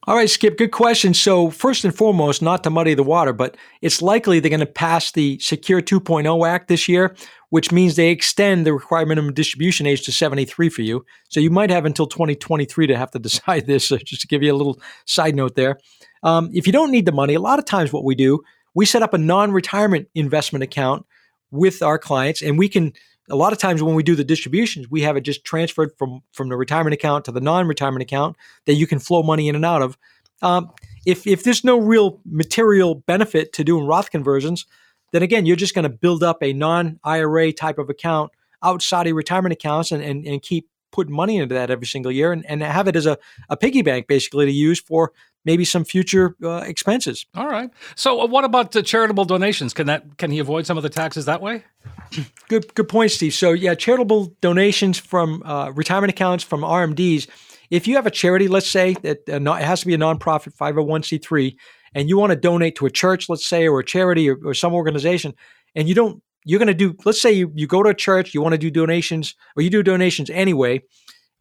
[0.08, 1.14] All right, Skip, good question.
[1.14, 4.66] So, first and foremost, not to muddy the water, but it's likely they're going to
[4.66, 7.14] pass the Secure 2.0 Act this year,
[7.50, 11.06] which means they extend the required minimum distribution age to 73 for you.
[11.30, 14.44] So, you might have until 2023 to have to decide this, So just to give
[14.44, 15.80] you a little side note there.
[16.24, 18.42] Um, if you don't need the money, a lot of times what we do,
[18.74, 21.06] we set up a non retirement investment account
[21.52, 22.94] with our clients and we can
[23.30, 26.22] a lot of times when we do the distributions, we have it just transferred from
[26.32, 29.66] from the retirement account to the non-retirement account that you can flow money in and
[29.66, 29.98] out of.
[30.42, 30.72] Um,
[31.06, 34.66] if if there's no real material benefit to doing Roth conversions,
[35.12, 38.32] then again you're just going to build up a non-IRA type of account
[38.64, 42.32] outside of retirement accounts and, and, and keep putting money into that every single year
[42.32, 43.18] and, and have it as a,
[43.50, 45.12] a piggy bank basically to use for
[45.46, 47.26] maybe some future uh, expenses.
[47.34, 47.70] All right.
[47.96, 49.74] So, uh, what about the charitable donations?
[49.74, 51.64] Can that can he avoid some of the taxes that way?
[52.48, 53.34] Good, good point, Steve.
[53.34, 57.28] So, yeah, charitable donations from uh, retirement accounts from RMDs.
[57.70, 60.56] If you have a charity, let's say that uh, it has to be a nonprofit
[60.56, 61.58] 501c3,
[61.94, 64.54] and you want to donate to a church, let's say, or a charity or, or
[64.54, 65.34] some organization,
[65.76, 66.96] and you don't, you're going to do.
[67.06, 69.70] Let's say you, you go to a church, you want to do donations, or you
[69.70, 70.82] do donations anyway,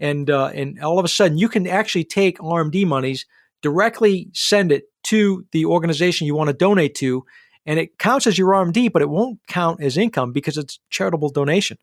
[0.00, 3.26] and uh, and all of a sudden you can actually take RMD monies
[3.62, 7.24] directly send it to the organization you want to donate to.
[7.64, 11.30] And it counts as your RMD, but it won't count as income because it's charitable
[11.30, 11.78] donation.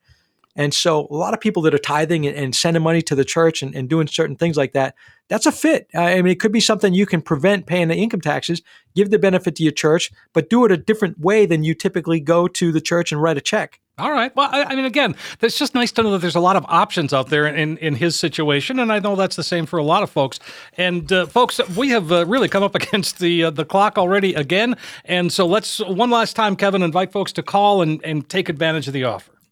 [0.56, 3.26] And so a lot of people that are tithing and, and sending money to the
[3.26, 4.96] church and, and, doing certain things like that,
[5.30, 5.88] that's a fit.
[5.96, 8.62] I mean, it could be something you can prevent paying the income taxes,
[8.96, 12.20] give the benefit to your church, but do it a different way than you typically
[12.20, 13.80] go to the church and write a check.
[14.00, 14.36] All right.
[14.36, 16.66] Well, I, I mean, again, it's just nice to know that there's a lot of
[16.68, 19.84] options out there in, in his situation, and I know that's the same for a
[19.84, 20.40] lot of folks.
[20.78, 24.34] And uh, folks, we have uh, really come up against the uh, the clock already
[24.34, 28.50] again, and so let's one last time, Kevin, invite folks to call and, and take
[28.50, 29.32] advantage of the offer.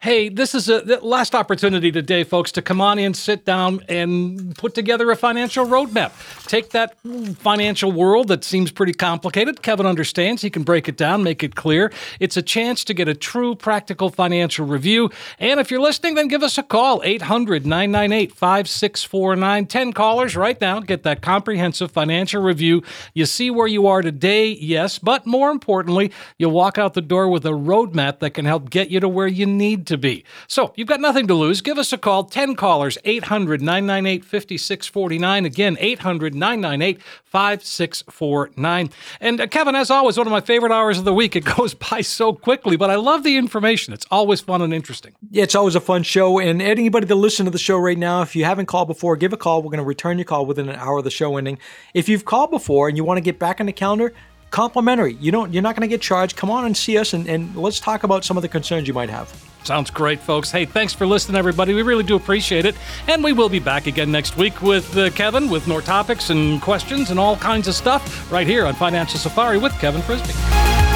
[0.00, 4.56] hey, this is a last opportunity today, folks, to come on in, sit down, and
[4.56, 6.12] put together a financial roadmap.
[6.46, 6.96] Take that
[7.38, 9.62] financial world that seems pretty complicated.
[9.62, 10.42] Kevin understands.
[10.42, 11.92] He can break it down, make it clear.
[12.20, 15.10] It's a chance to get a true practical financial review.
[15.38, 19.66] And if you're listening, then give us a call 800 998 5649.
[19.66, 20.80] 10 callers right now.
[20.80, 22.82] Get that comprehensive financial review.
[23.14, 27.28] You see where you are today, yes, but more importantly, you'll walk out the door
[27.28, 30.24] with a roadmap that can help get you to where you need to be.
[30.48, 31.60] So you've got nothing to lose.
[31.60, 32.24] Give us a call.
[32.24, 35.44] 10 callers, 800 998 5649.
[35.44, 38.90] Again, 800 998 5649.
[39.20, 41.36] And uh, Kevin, as always, one of my favorite hours of the week.
[41.36, 43.92] It goes by so quickly, but I love the information.
[43.92, 45.12] It's always fun and interesting.
[45.30, 46.38] Yeah, it's always a fun show.
[46.38, 49.32] And anybody that listen to the show right now, if you haven't called before, give
[49.32, 49.62] a call.
[49.62, 51.58] We're going to return your call within an hour of the show ending.
[51.94, 54.14] If you've called before and you want to get back on the calendar,
[54.50, 55.14] complimentary.
[55.14, 55.52] You don't.
[55.52, 56.36] You're not going to get charged.
[56.36, 58.94] Come on and see us, and, and let's talk about some of the concerns you
[58.94, 59.45] might have.
[59.66, 60.52] Sounds great, folks.
[60.52, 61.74] Hey, thanks for listening, everybody.
[61.74, 62.76] We really do appreciate it.
[63.08, 66.62] And we will be back again next week with uh, Kevin with more topics and
[66.62, 70.95] questions and all kinds of stuff right here on Financial Safari with Kevin Frisby.